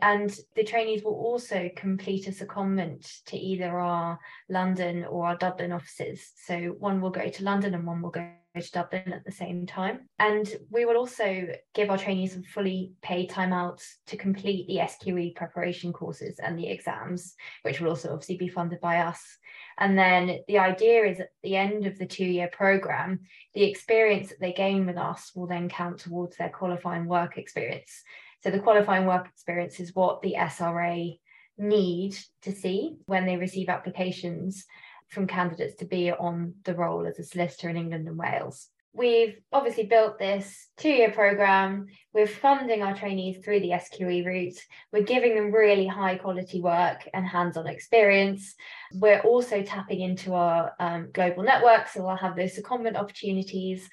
And 0.02 0.36
the 0.56 0.64
trainees 0.64 1.04
will 1.04 1.16
also 1.16 1.70
complete 1.76 2.28
a 2.28 2.32
secondment 2.32 3.24
to 3.26 3.38
either 3.38 3.80
our 3.80 4.20
London 4.50 5.06
or 5.06 5.28
our 5.28 5.38
Dublin 5.38 5.72
offices. 5.72 6.32
So 6.46 6.76
one 6.80 7.02
will 7.02 7.10
go 7.12 7.30
to 7.30 7.44
London 7.44 7.74
and 7.74 7.86
one 7.86 8.02
will 8.02 8.10
go 8.10 8.28
to 8.62 8.72
Dublin 8.72 9.14
at 9.14 9.26
the 9.26 9.32
same 9.32 9.66
time. 9.66 10.10
And 10.20 10.48
we 10.70 10.86
will 10.86 10.98
also 10.98 11.48
give 11.74 11.90
our 11.90 11.98
trainees 11.98 12.34
some 12.34 12.44
fully 12.44 12.94
paid 13.02 13.30
time 13.30 13.54
out 13.54 13.82
to 14.08 14.18
complete 14.18 14.68
the 14.68 14.78
SQE 14.78 15.36
preparation 15.36 15.92
courses 15.92 16.40
and 16.40 16.58
the 16.58 16.70
exams, 16.70 17.36
which 17.64 17.80
will 17.80 17.90
also 17.90 18.14
obviously 18.14 18.38
be 18.38 18.48
funded 18.48 18.80
by 18.80 18.98
us. 18.98 19.22
And 19.80 19.98
then 19.98 20.40
the 20.48 20.60
idea 20.60 21.06
is 21.06 21.20
at 21.20 21.30
the 21.42 21.56
end 21.56 21.88
of 21.88 21.98
the 21.98 22.06
two 22.06 22.26
year 22.26 22.50
program, 22.52 23.22
the 23.54 23.64
experience 23.64 24.30
that 24.30 24.40
they 24.40 24.54
gain 24.54 24.86
with 24.86 24.98
us 24.98 25.32
will 25.36 25.48
then 25.48 25.70
count 25.70 26.00
towards 26.00 26.38
their 26.38 26.50
qualifying 26.50 27.06
work 27.06 27.38
experience. 27.38 28.04
So 28.44 28.52
the 28.52 28.60
qualifying 28.60 29.06
work 29.06 29.28
experience 29.28 29.80
is 29.80 29.96
what 29.96 30.22
the 30.22 30.36
SRA 30.38 31.18
need 31.58 32.18
to 32.42 32.52
see 32.52 32.98
when 33.06 33.26
they 33.26 33.38
receive 33.38 33.70
applications 33.70 34.66
from 35.08 35.28
candidates 35.28 35.76
to 35.76 35.86
be 35.86 36.12
on 36.12 36.56
the 36.64 36.76
roll 36.76 37.06
as 37.08 37.20
a 37.20 37.24
solicitor 37.24 37.70
in 37.70 37.78
England 37.78 38.08
and 38.08 38.18
Wales. 38.18 38.70
we've 38.96 39.40
obviously 39.52 39.86
built 39.86 40.20
this 40.20 40.68
two-year 40.78 41.12
program. 41.12 41.88
We're 42.14 42.28
funding 42.28 42.84
our 42.84 42.96
trainees 42.96 43.44
through 43.44 43.62
the 43.62 43.72
SQE 43.72 44.24
route. 44.24 44.60
We're 44.92 45.04
giving 45.04 45.34
them 45.36 45.52
really 45.52 45.88
high 45.88 46.16
quality 46.18 46.62
work 46.62 47.10
and 47.12 47.26
hands-on 47.26 47.66
experience. 47.66 48.54
We're 48.94 49.22
also 49.22 49.64
tapping 49.64 50.02
into 50.02 50.36
our 50.36 50.74
um, 50.80 51.10
global 51.12 51.42
network, 51.44 51.88
so 51.88 52.06
we'll 52.06 52.18
have 52.18 52.36
those 52.36 52.56
secondment 52.56 52.96
opportunities. 52.96 53.90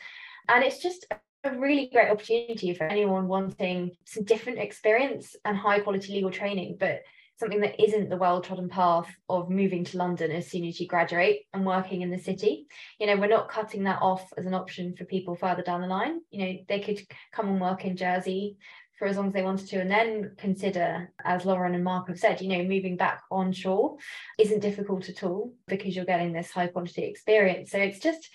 And 0.48 0.62
it's 0.62 0.82
just 0.82 1.06
a 1.44 1.58
really 1.58 1.88
great 1.92 2.10
opportunity 2.10 2.74
for 2.74 2.84
anyone 2.84 3.28
wanting 3.28 3.96
some 4.04 4.24
different 4.24 4.58
experience 4.58 5.36
and 5.44 5.56
high 5.56 5.80
quality 5.80 6.12
legal 6.12 6.30
training, 6.30 6.76
but 6.78 7.02
something 7.38 7.60
that 7.60 7.82
isn't 7.82 8.10
the 8.10 8.16
well-trodden 8.16 8.68
path 8.68 9.08
of 9.30 9.48
moving 9.48 9.82
to 9.82 9.96
London 9.96 10.30
as 10.30 10.46
soon 10.46 10.66
as 10.66 10.78
you 10.78 10.86
graduate 10.86 11.46
and 11.54 11.64
working 11.64 12.02
in 12.02 12.10
the 12.10 12.18
city. 12.18 12.66
You 12.98 13.06
know, 13.06 13.16
we're 13.16 13.28
not 13.28 13.48
cutting 13.48 13.84
that 13.84 14.02
off 14.02 14.30
as 14.36 14.44
an 14.44 14.52
option 14.52 14.94
for 14.94 15.06
people 15.06 15.34
further 15.34 15.62
down 15.62 15.80
the 15.80 15.86
line. 15.86 16.20
You 16.30 16.44
know, 16.44 16.58
they 16.68 16.80
could 16.80 17.00
come 17.32 17.48
and 17.48 17.60
work 17.60 17.86
in 17.86 17.96
Jersey 17.96 18.58
for 19.00 19.06
as 19.06 19.16
long 19.16 19.28
as 19.28 19.32
they 19.32 19.42
wanted 19.42 19.66
to 19.66 19.80
and 19.80 19.90
then 19.90 20.32
consider 20.36 21.10
as 21.24 21.46
lauren 21.46 21.74
and 21.74 21.82
mark 21.82 22.08
have 22.08 22.18
said 22.18 22.38
you 22.38 22.48
know 22.48 22.62
moving 22.62 22.98
back 22.98 23.22
onshore 23.30 23.96
isn't 24.38 24.60
difficult 24.60 25.08
at 25.08 25.22
all 25.22 25.54
because 25.66 25.96
you're 25.96 26.04
getting 26.04 26.34
this 26.34 26.50
high 26.50 26.66
quality 26.66 27.04
experience 27.04 27.70
so 27.70 27.78
it's 27.78 27.98
just 27.98 28.28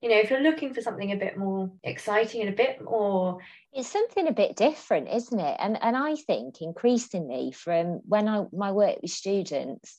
you 0.00 0.08
know 0.08 0.16
if 0.16 0.30
you're 0.30 0.40
looking 0.40 0.72
for 0.72 0.80
something 0.80 1.12
a 1.12 1.16
bit 1.16 1.36
more 1.36 1.70
exciting 1.82 2.40
and 2.40 2.50
a 2.50 2.56
bit 2.56 2.82
more 2.82 3.38
it's 3.72 3.88
something 3.88 4.28
a 4.28 4.32
bit 4.32 4.56
different 4.56 5.08
isn't 5.08 5.40
it? 5.40 5.56
And 5.58 5.78
and 5.82 5.96
i 5.96 6.14
think 6.14 6.60
increasingly 6.60 7.52
from 7.52 8.00
when 8.06 8.28
i 8.28 8.44
my 8.52 8.72
work 8.72 8.96
with 9.02 9.10
students 9.10 9.96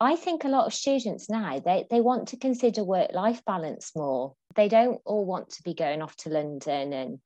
i 0.00 0.16
think 0.16 0.44
a 0.44 0.48
lot 0.48 0.66
of 0.66 0.74
students 0.74 1.28
now 1.28 1.58
they, 1.58 1.86
they 1.90 2.00
want 2.00 2.28
to 2.28 2.36
consider 2.36 2.84
work 2.84 3.12
life 3.12 3.44
balance 3.44 3.92
more. 3.94 4.34
They 4.56 4.68
don't 4.68 5.00
all 5.04 5.24
want 5.24 5.50
to 5.50 5.62
be 5.62 5.74
going 5.74 6.02
off 6.02 6.16
to 6.16 6.30
london 6.30 6.92
and 6.92 7.18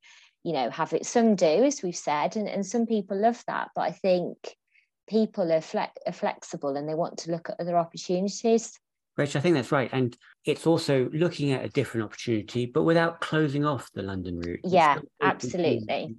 you 0.45 0.53
know 0.53 0.71
have 0.71 0.93
it 0.93 1.07
some 1.07 1.37
do 1.37 1.65
as 1.65 1.83
we've 1.83 1.97
said 1.97 2.37
and, 2.37 2.49
and 2.49 2.67
some 2.67 2.87
people 2.87 3.19
love 3.19 3.43
that 3.47 3.71
but 3.75 3.83
i 3.83 3.91
think 3.91 4.37
people 5.07 5.53
are, 5.53 5.61
fle- 5.61 5.93
are 6.07 6.13
flexible 6.13 6.77
and 6.77 6.89
they 6.89 6.95
want 6.95 7.19
to 7.19 7.31
look 7.31 7.51
at 7.51 7.61
other 7.61 7.77
opportunities 7.77 8.79
Rich, 9.17 9.37
I 9.37 9.41
think 9.41 9.55
that's 9.55 9.73
right. 9.73 9.91
And 9.93 10.17
it's 10.45 10.67
also 10.67 11.09
looking 11.13 11.53
at 11.53 11.65
a 11.65 11.69
different 11.69 12.05
opportunity, 12.05 12.67
but 12.67 12.83
without 12.83 13.21
closing 13.21 13.65
off 13.65 13.91
the 13.95 14.03
London 14.03 14.41
route. 14.41 14.61
Yeah, 14.65 14.99
absolutely. 15.23 16.17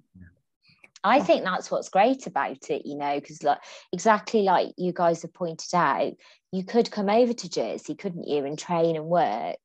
I 1.03 1.19
think 1.19 1.43
that's 1.43 1.69
what's 1.69 1.89
great 1.89 2.25
about 2.25 2.69
it, 2.71 2.81
you 2.85 2.97
know, 2.97 3.19
because 3.19 3.43
like 3.43 3.59
exactly 3.93 4.41
like 4.41 4.69
you 4.77 4.91
guys 4.91 5.21
have 5.21 5.33
pointed 5.33 5.75
out, 5.75 6.13
you 6.51 6.63
could 6.63 6.89
come 6.89 7.09
over 7.09 7.31
to 7.31 7.49
Jersey, 7.49 7.93
couldn't 7.95 8.27
you, 8.27 8.43
and 8.45 8.57
train 8.57 8.95
and 8.95 9.05
work. 9.05 9.59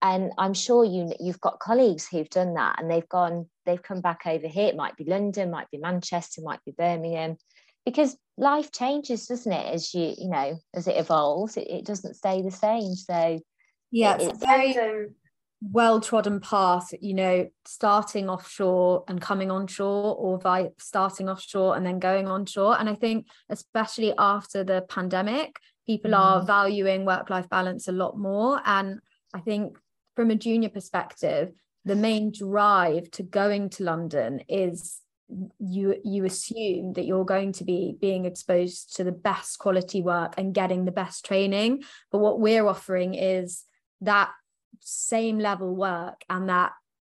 And 0.00 0.30
I'm 0.38 0.54
sure 0.54 0.84
you 0.84 1.12
you've 1.18 1.40
got 1.40 1.58
colleagues 1.58 2.06
who've 2.06 2.30
done 2.30 2.54
that 2.54 2.78
and 2.78 2.88
they've 2.88 3.08
gone, 3.08 3.48
they've 3.64 3.82
come 3.82 4.00
back 4.00 4.20
over 4.26 4.46
here. 4.46 4.68
It 4.68 4.76
might 4.76 4.96
be 4.96 5.04
London, 5.04 5.50
might 5.50 5.70
be 5.70 5.78
Manchester, 5.78 6.42
might 6.42 6.64
be 6.64 6.70
Birmingham, 6.70 7.36
because 7.84 8.16
life 8.38 8.70
changes 8.70 9.26
doesn't 9.26 9.52
it 9.52 9.74
as 9.74 9.94
you 9.94 10.14
you 10.18 10.28
know 10.28 10.58
as 10.74 10.86
it 10.86 10.96
evolves 10.96 11.56
it, 11.56 11.68
it 11.68 11.84
doesn't 11.84 12.14
stay 12.14 12.42
the 12.42 12.50
same. 12.50 12.94
So 12.94 13.40
yeah 13.90 14.16
it's, 14.20 14.42
a 14.42 14.46
very 14.46 15.08
well 15.62 16.00
trodden 16.00 16.38
path 16.40 16.92
you 17.00 17.14
know 17.14 17.48
starting 17.64 18.28
offshore 18.28 19.04
and 19.08 19.20
coming 19.20 19.50
onshore 19.50 20.14
or 20.16 20.38
by 20.38 20.68
starting 20.78 21.28
offshore 21.28 21.76
and 21.76 21.86
then 21.86 21.98
going 21.98 22.28
onshore. 22.28 22.78
And 22.78 22.88
i 22.88 22.94
think 22.94 23.26
especially 23.48 24.12
after 24.18 24.64
the 24.64 24.84
pandemic 24.88 25.56
people 25.86 26.10
mm. 26.10 26.18
are 26.18 26.44
valuing 26.44 27.04
work 27.04 27.30
life 27.30 27.48
balance 27.48 27.88
a 27.88 27.92
lot 27.92 28.18
more. 28.18 28.60
And 28.64 29.00
i 29.34 29.40
think 29.40 29.78
from 30.14 30.30
a 30.30 30.34
junior 30.34 30.70
perspective 30.70 31.52
the 31.84 31.96
main 31.96 32.32
drive 32.32 33.08
to 33.12 33.22
going 33.22 33.70
to 33.70 33.84
london 33.84 34.40
is 34.48 35.00
you 35.58 35.96
you 36.04 36.24
assume 36.24 36.92
that 36.92 37.04
you're 37.04 37.24
going 37.24 37.52
to 37.52 37.64
be 37.64 37.96
being 38.00 38.26
exposed 38.26 38.94
to 38.96 39.04
the 39.04 39.12
best 39.12 39.58
quality 39.58 40.00
work 40.00 40.34
and 40.38 40.54
getting 40.54 40.84
the 40.84 40.92
best 40.92 41.24
training. 41.24 41.82
But 42.12 42.18
what 42.18 42.40
we're 42.40 42.66
offering 42.66 43.14
is 43.14 43.64
that 44.02 44.30
same 44.80 45.38
level 45.38 45.74
work 45.74 46.22
and 46.28 46.48
that 46.48 46.72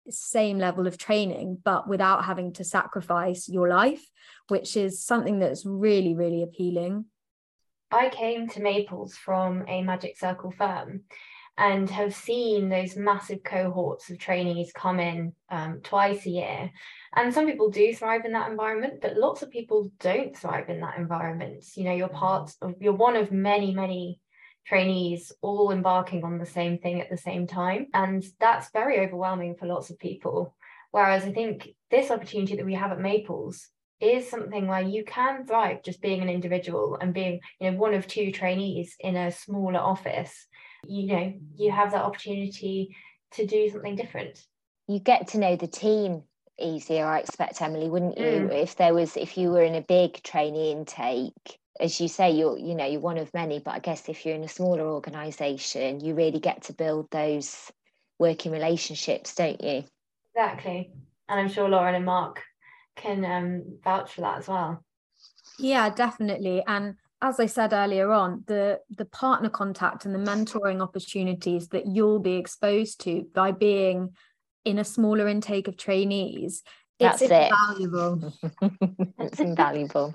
same 0.08 0.58
level 0.58 0.86
of 0.86 0.98
training 0.98 1.58
but 1.62 1.86
without 1.88 2.24
having 2.24 2.52
to 2.52 2.64
sacrifice 2.64 3.48
your 3.48 3.68
life 3.68 4.02
which 4.48 4.76
is 4.76 5.04
something 5.04 5.38
that's 5.38 5.64
really 5.64 6.14
really 6.14 6.42
appealing. 6.42 7.04
I 7.92 8.08
came 8.08 8.48
to 8.48 8.60
maples 8.60 9.14
from 9.14 9.64
a 9.68 9.82
magic 9.82 10.18
circle 10.18 10.50
firm 10.50 11.02
and 11.58 11.90
have 11.90 12.14
seen 12.14 12.68
those 12.68 12.96
massive 12.96 13.42
cohorts 13.42 14.08
of 14.10 14.18
trainees 14.18 14.72
come 14.74 14.98
in 14.98 15.32
um, 15.50 15.80
twice 15.82 16.24
a 16.26 16.30
year. 16.30 16.70
And 17.14 17.34
some 17.34 17.46
people 17.46 17.70
do 17.70 17.94
thrive 17.94 18.24
in 18.24 18.32
that 18.32 18.50
environment, 18.50 19.00
but 19.02 19.16
lots 19.16 19.42
of 19.42 19.50
people 19.50 19.90
don't 20.00 20.36
thrive 20.36 20.70
in 20.70 20.80
that 20.80 20.96
environment. 20.96 21.64
You 21.74 21.84
know, 21.84 21.94
you're 21.94 22.08
part 22.08 22.52
of, 22.62 22.74
you're 22.80 22.92
one 22.92 23.16
of 23.16 23.32
many, 23.32 23.74
many 23.74 24.20
trainees 24.66 25.32
all 25.42 25.72
embarking 25.72 26.24
on 26.24 26.38
the 26.38 26.46
same 26.46 26.78
thing 26.78 27.00
at 27.00 27.10
the 27.10 27.16
same 27.16 27.46
time. 27.46 27.88
And 27.92 28.24
that's 28.38 28.70
very 28.70 29.00
overwhelming 29.00 29.56
for 29.56 29.66
lots 29.66 29.90
of 29.90 29.98
people. 29.98 30.54
Whereas 30.92 31.24
I 31.24 31.32
think 31.32 31.68
this 31.90 32.10
opportunity 32.10 32.56
that 32.56 32.66
we 32.66 32.74
have 32.74 32.92
at 32.92 33.00
Maples 33.00 33.68
is 34.00 34.28
something 34.28 34.66
where 34.66 34.82
you 34.82 35.04
can 35.04 35.44
thrive 35.44 35.82
just 35.82 36.00
being 36.00 36.22
an 36.22 36.28
individual 36.28 36.96
and 37.00 37.12
being, 37.12 37.40
you 37.60 37.70
know, 37.70 37.76
one 37.76 37.94
of 37.94 38.06
two 38.06 38.32
trainees 38.32 38.96
in 38.98 39.16
a 39.16 39.30
smaller 39.30 39.78
office 39.78 40.46
you 40.86 41.06
know 41.06 41.32
you 41.56 41.70
have 41.70 41.92
that 41.92 42.02
opportunity 42.02 42.94
to 43.32 43.46
do 43.46 43.68
something 43.68 43.96
different. 43.96 44.44
You 44.88 44.98
get 44.98 45.28
to 45.28 45.38
know 45.38 45.56
the 45.56 45.68
team 45.68 46.24
easier 46.60 47.06
i 47.06 47.18
expect 47.18 47.62
emily 47.62 47.88
wouldn't 47.88 48.18
you? 48.18 48.24
Mm. 48.24 48.62
if 48.62 48.76
there 48.76 48.94
was 48.94 49.16
if 49.16 49.38
you 49.38 49.50
were 49.50 49.62
in 49.62 49.74
a 49.74 49.80
big 49.80 50.22
trainee 50.22 50.72
intake 50.72 51.58
as 51.80 52.00
you 52.00 52.08
say 52.08 52.30
you're 52.30 52.58
you 52.58 52.74
know 52.74 52.86
you're 52.86 53.00
one 53.00 53.18
of 53.18 53.32
many 53.32 53.58
but 53.58 53.72
i 53.72 53.78
guess 53.78 54.08
if 54.08 54.24
you're 54.24 54.34
in 54.34 54.44
a 54.44 54.48
smaller 54.48 54.86
organization 54.86 56.00
you 56.00 56.14
really 56.14 56.38
get 56.38 56.62
to 56.62 56.72
build 56.72 57.08
those 57.10 57.72
working 58.18 58.52
relationships 58.52 59.34
don't 59.34 59.62
you? 59.62 59.82
Exactly. 60.34 60.92
And 61.28 61.40
i'm 61.40 61.48
sure 61.48 61.68
lauren 61.68 61.94
and 61.94 62.04
mark 62.04 62.42
can 62.96 63.24
um, 63.24 63.78
vouch 63.82 64.12
for 64.12 64.20
that 64.20 64.38
as 64.38 64.48
well. 64.48 64.84
Yeah 65.58 65.88
definitely. 65.88 66.62
And 66.66 66.96
as 67.22 67.38
I 67.38 67.46
said 67.46 67.72
earlier 67.72 68.12
on, 68.12 68.44
the 68.46 68.80
the 68.90 69.04
partner 69.04 69.48
contact 69.48 70.04
and 70.04 70.14
the 70.14 70.18
mentoring 70.18 70.80
opportunities 70.80 71.68
that 71.68 71.86
you'll 71.86 72.20
be 72.20 72.34
exposed 72.34 73.00
to 73.02 73.26
by 73.34 73.52
being 73.52 74.10
in 74.64 74.78
a 74.78 74.84
smaller 74.84 75.28
intake 75.28 75.68
of 75.68 75.76
trainees 75.76 76.62
that's 77.00 77.22
it's 77.22 77.32
invaluable. 77.32 78.32
It. 78.60 78.72
it's 79.18 79.40
invaluable. 79.40 80.14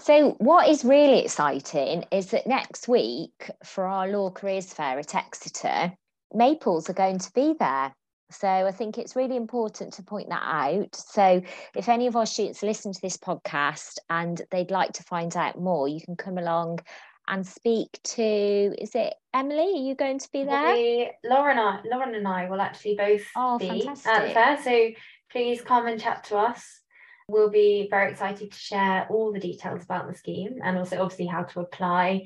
So, 0.00 0.32
what 0.38 0.68
is 0.68 0.84
really 0.84 1.20
exciting 1.20 2.04
is 2.10 2.26
that 2.30 2.46
next 2.46 2.88
week 2.88 3.50
for 3.64 3.86
our 3.86 4.08
Law 4.08 4.30
Careers 4.30 4.72
Fair 4.72 4.98
at 4.98 5.14
Exeter, 5.14 5.92
Maples 6.34 6.90
are 6.90 6.94
going 6.94 7.20
to 7.20 7.32
be 7.32 7.54
there. 7.58 7.94
So 8.32 8.48
I 8.48 8.70
think 8.72 8.98
it's 8.98 9.16
really 9.16 9.36
important 9.36 9.94
to 9.94 10.02
point 10.02 10.28
that 10.30 10.42
out. 10.42 10.94
So 10.94 11.42
if 11.76 11.88
any 11.88 12.06
of 12.06 12.16
our 12.16 12.26
students 12.26 12.62
listen 12.62 12.92
to 12.92 13.00
this 13.00 13.16
podcast 13.16 13.98
and 14.10 14.40
they'd 14.50 14.70
like 14.70 14.92
to 14.94 15.02
find 15.02 15.36
out 15.36 15.60
more, 15.60 15.88
you 15.88 16.00
can 16.00 16.16
come 16.16 16.38
along 16.38 16.80
and 17.28 17.46
speak 17.46 18.00
to 18.02 18.22
is 18.22 18.94
it 18.94 19.14
Emily? 19.32 19.72
Are 19.74 19.86
you 19.86 19.94
going 19.94 20.18
to 20.18 20.28
be 20.32 20.44
there? 20.44 21.10
Lauren, 21.24 21.58
and 21.58 21.68
I, 21.68 21.80
Lauren 21.84 22.14
and 22.14 22.26
I 22.26 22.48
will 22.48 22.60
actually 22.60 22.96
both 22.96 23.22
oh, 23.36 23.58
be 23.58 23.68
fantastic. 23.68 24.12
at 24.12 24.26
the 24.26 24.34
fair. 24.34 24.62
So 24.62 25.00
please 25.30 25.62
come 25.62 25.86
and 25.86 26.00
chat 26.00 26.24
to 26.24 26.36
us. 26.36 26.80
We'll 27.28 27.50
be 27.50 27.86
very 27.88 28.10
excited 28.10 28.50
to 28.50 28.58
share 28.58 29.06
all 29.08 29.32
the 29.32 29.40
details 29.40 29.84
about 29.84 30.10
the 30.10 30.18
scheme 30.18 30.58
and 30.62 30.76
also 30.76 31.00
obviously 31.00 31.26
how 31.26 31.44
to 31.44 31.60
apply 31.60 32.24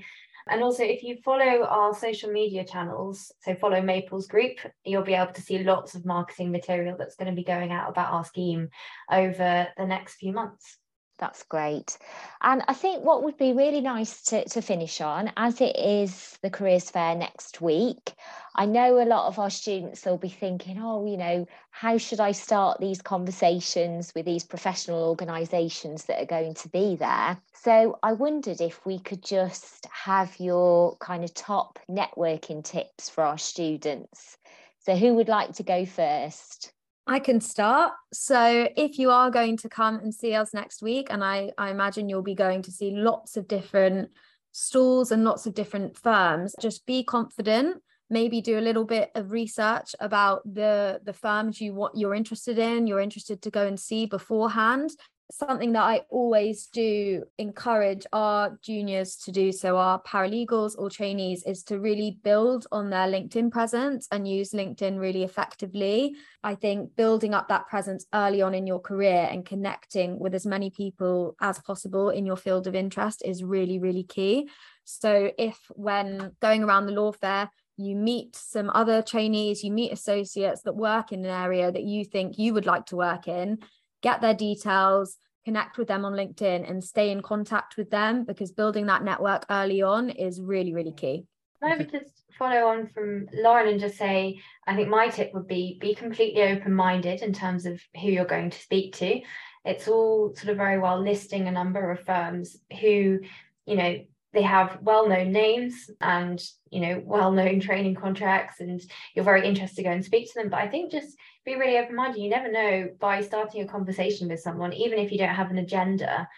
and 0.48 0.62
also, 0.62 0.84
if 0.84 1.02
you 1.02 1.16
follow 1.24 1.64
our 1.64 1.92
social 1.94 2.30
media 2.30 2.64
channels, 2.64 3.32
so 3.40 3.54
follow 3.56 3.82
Maples 3.82 4.28
Group, 4.28 4.58
you'll 4.84 5.02
be 5.02 5.14
able 5.14 5.32
to 5.32 5.42
see 5.42 5.58
lots 5.58 5.94
of 5.94 6.06
marketing 6.06 6.52
material 6.52 6.96
that's 6.96 7.16
going 7.16 7.30
to 7.30 7.34
be 7.34 7.42
going 7.42 7.72
out 7.72 7.90
about 7.90 8.12
our 8.12 8.24
scheme 8.24 8.68
over 9.10 9.66
the 9.76 9.86
next 9.86 10.14
few 10.14 10.32
months. 10.32 10.78
That's 11.18 11.44
great. 11.44 11.96
And 12.42 12.62
I 12.68 12.74
think 12.74 13.02
what 13.02 13.22
would 13.22 13.38
be 13.38 13.54
really 13.54 13.80
nice 13.80 14.22
to, 14.24 14.46
to 14.50 14.60
finish 14.60 15.00
on, 15.00 15.32
as 15.36 15.62
it 15.62 15.74
is 15.76 16.38
the 16.42 16.50
careers 16.50 16.90
fair 16.90 17.14
next 17.14 17.62
week, 17.62 18.12
I 18.54 18.66
know 18.66 19.00
a 19.00 19.04
lot 19.04 19.26
of 19.26 19.38
our 19.38 19.48
students 19.48 20.04
will 20.04 20.18
be 20.18 20.28
thinking, 20.28 20.78
oh, 20.78 21.06
you 21.06 21.16
know, 21.16 21.46
how 21.70 21.96
should 21.96 22.20
I 22.20 22.32
start 22.32 22.80
these 22.80 23.00
conversations 23.00 24.12
with 24.14 24.26
these 24.26 24.44
professional 24.44 25.04
organisations 25.08 26.04
that 26.04 26.20
are 26.20 26.26
going 26.26 26.54
to 26.54 26.68
be 26.68 26.96
there? 26.96 27.38
So 27.54 27.98
I 28.02 28.12
wondered 28.12 28.60
if 28.60 28.84
we 28.84 28.98
could 28.98 29.22
just 29.22 29.86
have 29.86 30.38
your 30.38 30.96
kind 30.98 31.24
of 31.24 31.32
top 31.32 31.78
networking 31.88 32.62
tips 32.62 33.08
for 33.08 33.24
our 33.24 33.38
students. 33.38 34.36
So 34.80 34.94
who 34.96 35.14
would 35.14 35.28
like 35.28 35.54
to 35.54 35.62
go 35.62 35.86
first? 35.86 36.72
I 37.06 37.20
can 37.20 37.40
start. 37.40 37.92
So, 38.12 38.68
if 38.76 38.98
you 38.98 39.10
are 39.10 39.30
going 39.30 39.56
to 39.58 39.68
come 39.68 39.96
and 39.96 40.12
see 40.12 40.34
us 40.34 40.52
next 40.52 40.82
week, 40.82 41.06
and 41.10 41.22
I, 41.22 41.52
I 41.56 41.70
imagine 41.70 42.08
you'll 42.08 42.22
be 42.22 42.34
going 42.34 42.62
to 42.62 42.72
see 42.72 42.90
lots 42.90 43.36
of 43.36 43.46
different 43.46 44.10
stalls 44.52 45.12
and 45.12 45.22
lots 45.22 45.46
of 45.46 45.54
different 45.54 45.96
firms, 45.96 46.54
just 46.60 46.86
be 46.86 47.04
confident 47.04 47.82
maybe 48.08 48.40
do 48.40 48.58
a 48.58 48.60
little 48.60 48.84
bit 48.84 49.10
of 49.14 49.32
research 49.32 49.94
about 50.00 50.42
the 50.44 51.00
the 51.04 51.12
firms 51.12 51.60
you 51.60 51.74
what 51.74 51.96
you're 51.96 52.14
interested 52.14 52.58
in 52.58 52.86
you're 52.86 53.00
interested 53.00 53.42
to 53.42 53.50
go 53.50 53.66
and 53.66 53.78
see 53.78 54.06
beforehand 54.06 54.90
something 55.30 55.72
that 55.72 55.82
I 55.82 56.02
always 56.10 56.66
do 56.66 57.24
encourage 57.38 58.06
our 58.12 58.58
juniors 58.62 59.16
to 59.24 59.32
do, 59.32 59.50
so 59.52 59.76
our 59.76 60.00
paralegals 60.02 60.74
or 60.78 60.88
trainees, 60.88 61.42
is 61.44 61.62
to 61.64 61.80
really 61.80 62.18
build 62.22 62.66
on 62.70 62.90
their 62.90 63.08
LinkedIn 63.08 63.50
presence 63.50 64.06
and 64.12 64.28
use 64.28 64.52
LinkedIn 64.52 64.98
really 64.98 65.24
effectively. 65.24 66.14
I 66.44 66.54
think 66.54 66.94
building 66.96 67.34
up 67.34 67.48
that 67.48 67.66
presence 67.66 68.06
early 68.14 68.40
on 68.42 68.54
in 68.54 68.66
your 68.66 68.80
career 68.80 69.28
and 69.30 69.44
connecting 69.44 70.18
with 70.18 70.34
as 70.34 70.46
many 70.46 70.70
people 70.70 71.36
as 71.40 71.58
possible 71.58 72.10
in 72.10 72.24
your 72.24 72.36
field 72.36 72.66
of 72.66 72.74
interest 72.74 73.22
is 73.24 73.42
really, 73.42 73.78
really 73.78 74.04
key. 74.04 74.48
So, 74.84 75.32
if 75.36 75.58
when 75.70 76.32
going 76.40 76.62
around 76.62 76.86
the 76.86 76.92
law 76.92 77.10
fair, 77.10 77.50
you 77.76 77.96
meet 77.96 78.36
some 78.36 78.70
other 78.70 79.02
trainees, 79.02 79.62
you 79.62 79.70
meet 79.72 79.92
associates 79.92 80.62
that 80.62 80.76
work 80.76 81.12
in 81.12 81.24
an 81.24 81.30
area 81.30 81.70
that 81.70 81.82
you 81.82 82.04
think 82.04 82.38
you 82.38 82.54
would 82.54 82.66
like 82.66 82.86
to 82.86 82.96
work 82.96 83.28
in, 83.28 83.58
get 84.02 84.20
their 84.20 84.34
details, 84.34 85.16
connect 85.44 85.78
with 85.78 85.88
them 85.88 86.04
on 86.04 86.12
LinkedIn 86.12 86.68
and 86.68 86.82
stay 86.82 87.10
in 87.10 87.22
contact 87.22 87.76
with 87.76 87.90
them 87.90 88.24
because 88.24 88.50
building 88.50 88.86
that 88.86 89.04
network 89.04 89.46
early 89.50 89.82
on 89.82 90.10
is 90.10 90.40
really, 90.40 90.74
really 90.74 90.92
key. 90.92 91.24
I 91.62 91.76
would 91.76 91.90
just 91.90 92.12
follow 92.38 92.66
on 92.66 92.88
from 92.88 93.28
Lauren 93.32 93.68
and 93.68 93.80
just 93.80 93.96
say, 93.96 94.40
I 94.66 94.76
think 94.76 94.88
my 94.88 95.08
tip 95.08 95.32
would 95.34 95.46
be 95.46 95.78
be 95.80 95.94
completely 95.94 96.42
open 96.42 96.74
minded 96.74 97.22
in 97.22 97.32
terms 97.32 97.66
of 97.66 97.80
who 98.00 98.08
you're 98.08 98.24
going 98.24 98.50
to 98.50 98.58
speak 98.58 98.96
to. 98.96 99.20
It's 99.64 99.88
all 99.88 100.34
sort 100.34 100.50
of 100.50 100.56
very 100.56 100.78
well 100.78 101.00
listing 101.00 101.48
a 101.48 101.52
number 101.52 101.90
of 101.90 102.04
firms 102.04 102.56
who, 102.80 103.20
you 103.66 103.76
know, 103.76 103.98
they 104.36 104.42
have 104.42 104.78
well-known 104.82 105.32
names 105.32 105.90
and 106.00 106.42
you 106.70 106.80
know 106.80 107.02
well-known 107.04 107.58
training 107.58 107.94
contracts 107.94 108.60
and 108.60 108.82
you're 109.14 109.24
very 109.24 109.46
interested 109.48 109.76
to 109.76 109.82
go 109.82 109.90
and 109.90 110.04
speak 110.04 110.26
to 110.26 110.34
them. 110.36 110.50
But 110.50 110.60
i 110.60 110.68
think 110.68 110.92
just 110.92 111.16
be 111.44 111.54
really 111.54 111.78
open-minded. 111.78 112.20
You 112.20 112.28
never 112.28 112.52
know 112.52 112.90
by 113.00 113.22
starting 113.22 113.62
a 113.62 113.66
conversation 113.66 114.28
with 114.28 114.40
someone 114.40 114.72
even 114.74 114.98
if 114.98 115.10
you 115.10 115.18
don't 115.18 115.34
have 115.34 115.50
an 115.50 115.58
agenda 115.58 116.28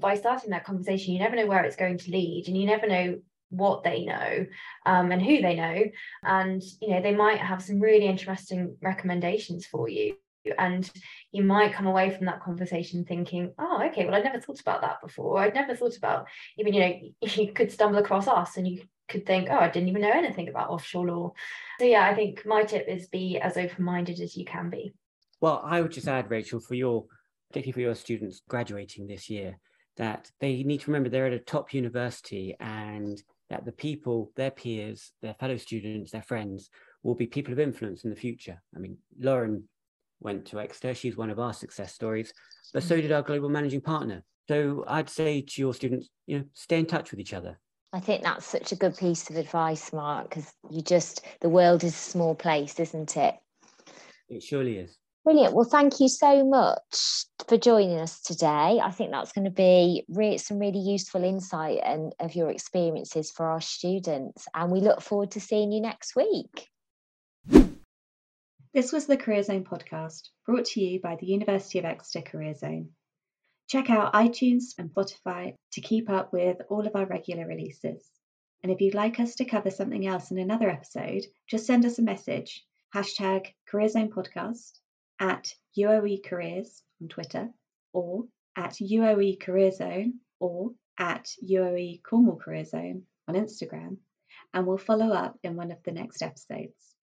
by 0.00 0.14
starting 0.14 0.50
that 0.50 0.64
conversation 0.64 1.12
you 1.12 1.18
never 1.18 1.34
know 1.34 1.46
where 1.46 1.64
it's 1.64 1.76
going 1.76 1.98
to 1.98 2.10
lead 2.12 2.44
and 2.46 2.56
you 2.56 2.66
never 2.66 2.86
know 2.86 3.18
what 3.50 3.82
they 3.82 4.04
know 4.04 4.46
um, 4.86 5.10
and 5.10 5.22
who 5.22 5.40
they 5.40 5.56
know. 5.56 5.82
And 6.22 6.62
you 6.80 6.90
know 6.90 7.02
they 7.02 7.14
might 7.14 7.40
have 7.40 7.62
some 7.62 7.80
really 7.80 8.06
interesting 8.06 8.76
recommendations 8.80 9.66
for 9.66 9.88
you 9.88 10.14
and 10.56 10.90
you 11.32 11.42
might 11.42 11.72
come 11.72 11.86
away 11.86 12.10
from 12.10 12.26
that 12.26 12.42
conversation 12.42 13.04
thinking 13.04 13.52
oh 13.58 13.82
okay 13.86 14.04
well 14.04 14.14
i 14.14 14.20
never 14.20 14.40
thought 14.40 14.60
about 14.60 14.80
that 14.80 15.00
before. 15.02 15.38
I'd 15.38 15.54
never 15.54 15.74
thought 15.74 15.96
about 15.96 16.26
even 16.58 16.72
you 16.72 16.80
know 16.80 16.94
you 17.20 17.52
could 17.52 17.72
stumble 17.72 17.98
across 17.98 18.26
us 18.26 18.56
and 18.56 18.66
you 18.66 18.82
could 19.08 19.26
think 19.26 19.48
oh 19.50 19.58
i 19.58 19.68
didn't 19.68 19.88
even 19.88 20.02
know 20.02 20.10
anything 20.10 20.48
about 20.48 20.70
offshore 20.70 21.06
law. 21.06 21.32
So 21.80 21.86
yeah 21.86 22.04
i 22.04 22.14
think 22.14 22.44
my 22.46 22.62
tip 22.64 22.86
is 22.88 23.08
be 23.08 23.38
as 23.38 23.56
open-minded 23.56 24.20
as 24.20 24.36
you 24.36 24.44
can 24.44 24.70
be. 24.70 24.92
Well 25.40 25.62
i 25.64 25.80
would 25.80 25.92
just 25.92 26.08
add 26.08 26.30
rachel 26.30 26.60
for 26.60 26.74
your 26.74 27.04
particularly 27.50 27.72
for 27.72 27.80
your 27.80 27.94
students 27.94 28.42
graduating 28.48 29.06
this 29.06 29.30
year 29.30 29.58
that 29.96 30.30
they 30.40 30.62
need 30.62 30.80
to 30.80 30.90
remember 30.90 31.08
they're 31.08 31.26
at 31.26 31.32
a 31.32 31.38
top 31.38 31.74
university 31.74 32.54
and 32.60 33.22
that 33.50 33.64
the 33.64 33.72
people 33.72 34.30
their 34.36 34.50
peers 34.50 35.12
their 35.22 35.34
fellow 35.34 35.56
students 35.56 36.12
their 36.12 36.22
friends 36.22 36.70
will 37.02 37.14
be 37.14 37.26
people 37.26 37.52
of 37.52 37.60
influence 37.60 38.04
in 38.04 38.10
the 38.10 38.16
future. 38.16 38.60
I 38.74 38.78
mean 38.78 38.98
lauren 39.18 39.68
went 40.20 40.46
to 40.46 40.60
Exeter. 40.60 40.94
She's 40.94 41.16
one 41.16 41.30
of 41.30 41.38
our 41.38 41.52
success 41.52 41.94
stories, 41.94 42.32
but 42.72 42.82
so 42.82 42.96
mm. 42.96 43.02
did 43.02 43.12
our 43.12 43.22
global 43.22 43.48
managing 43.48 43.80
partner. 43.80 44.22
So 44.48 44.84
I'd 44.88 45.10
say 45.10 45.42
to 45.42 45.60
your 45.60 45.74
students, 45.74 46.08
you 46.26 46.38
know, 46.38 46.44
stay 46.54 46.78
in 46.78 46.86
touch 46.86 47.10
with 47.10 47.20
each 47.20 47.34
other. 47.34 47.58
I 47.92 48.00
think 48.00 48.22
that's 48.22 48.46
such 48.46 48.72
a 48.72 48.76
good 48.76 48.96
piece 48.96 49.30
of 49.30 49.36
advice, 49.36 49.92
Mark, 49.92 50.28
because 50.28 50.52
you 50.70 50.82
just, 50.82 51.24
the 51.40 51.48
world 51.48 51.84
is 51.84 51.94
a 51.94 51.96
small 51.96 52.34
place, 52.34 52.78
isn't 52.78 53.16
it? 53.16 53.34
It 54.28 54.42
surely 54.42 54.78
is. 54.78 54.98
Brilliant. 55.24 55.54
Well, 55.54 55.68
thank 55.68 56.00
you 56.00 56.08
so 56.08 56.44
much 56.44 57.26
for 57.48 57.58
joining 57.58 57.98
us 57.98 58.20
today. 58.20 58.80
I 58.82 58.90
think 58.90 59.10
that's 59.10 59.32
going 59.32 59.44
to 59.44 59.50
be 59.50 60.04
re- 60.08 60.38
some 60.38 60.58
really 60.58 60.78
useful 60.78 61.24
insight 61.24 61.80
and 61.84 62.14
of 62.20 62.34
your 62.34 62.50
experiences 62.50 63.30
for 63.30 63.46
our 63.46 63.60
students. 63.60 64.46
And 64.54 64.70
we 64.70 64.80
look 64.80 65.02
forward 65.02 65.30
to 65.32 65.40
seeing 65.40 65.72
you 65.72 65.82
next 65.82 66.16
week. 66.16 66.68
This 68.74 68.92
was 68.92 69.06
the 69.06 69.16
Career 69.16 69.42
Zone 69.42 69.64
podcast, 69.64 70.28
brought 70.44 70.66
to 70.66 70.80
you 70.82 71.00
by 71.00 71.16
the 71.16 71.26
University 71.26 71.78
of 71.78 71.86
Exeter 71.86 72.20
Career 72.20 72.52
Zone. 72.52 72.90
Check 73.66 73.88
out 73.88 74.12
iTunes 74.12 74.74
and 74.76 74.90
Spotify 74.90 75.54
to 75.72 75.80
keep 75.80 76.10
up 76.10 76.34
with 76.34 76.60
all 76.68 76.86
of 76.86 76.94
our 76.94 77.06
regular 77.06 77.46
releases. 77.46 78.06
And 78.62 78.70
if 78.70 78.82
you'd 78.82 78.92
like 78.92 79.20
us 79.20 79.36
to 79.36 79.46
cover 79.46 79.70
something 79.70 80.06
else 80.06 80.30
in 80.30 80.38
another 80.38 80.68
episode, 80.68 81.24
just 81.48 81.64
send 81.64 81.86
us 81.86 81.98
a 81.98 82.02
message, 82.02 82.62
hashtag 82.94 83.46
Career 83.66 83.88
Zone 83.88 84.10
Podcast, 84.10 84.72
at 85.18 85.50
UOE 85.78 86.22
Careers 86.22 86.82
on 87.00 87.08
Twitter, 87.08 87.48
or 87.94 88.24
at 88.54 88.74
UOE 88.82 89.40
Career 89.40 89.72
Zone, 89.72 90.20
or 90.40 90.72
at 90.98 91.26
UOE 91.42 92.02
Cornwall 92.02 92.36
Career 92.36 92.66
Zone 92.66 93.04
on 93.26 93.34
Instagram, 93.34 93.96
and 94.52 94.66
we'll 94.66 94.76
follow 94.76 95.08
up 95.10 95.38
in 95.42 95.56
one 95.56 95.70
of 95.70 95.82
the 95.84 95.92
next 95.92 96.20
episodes. 96.20 96.97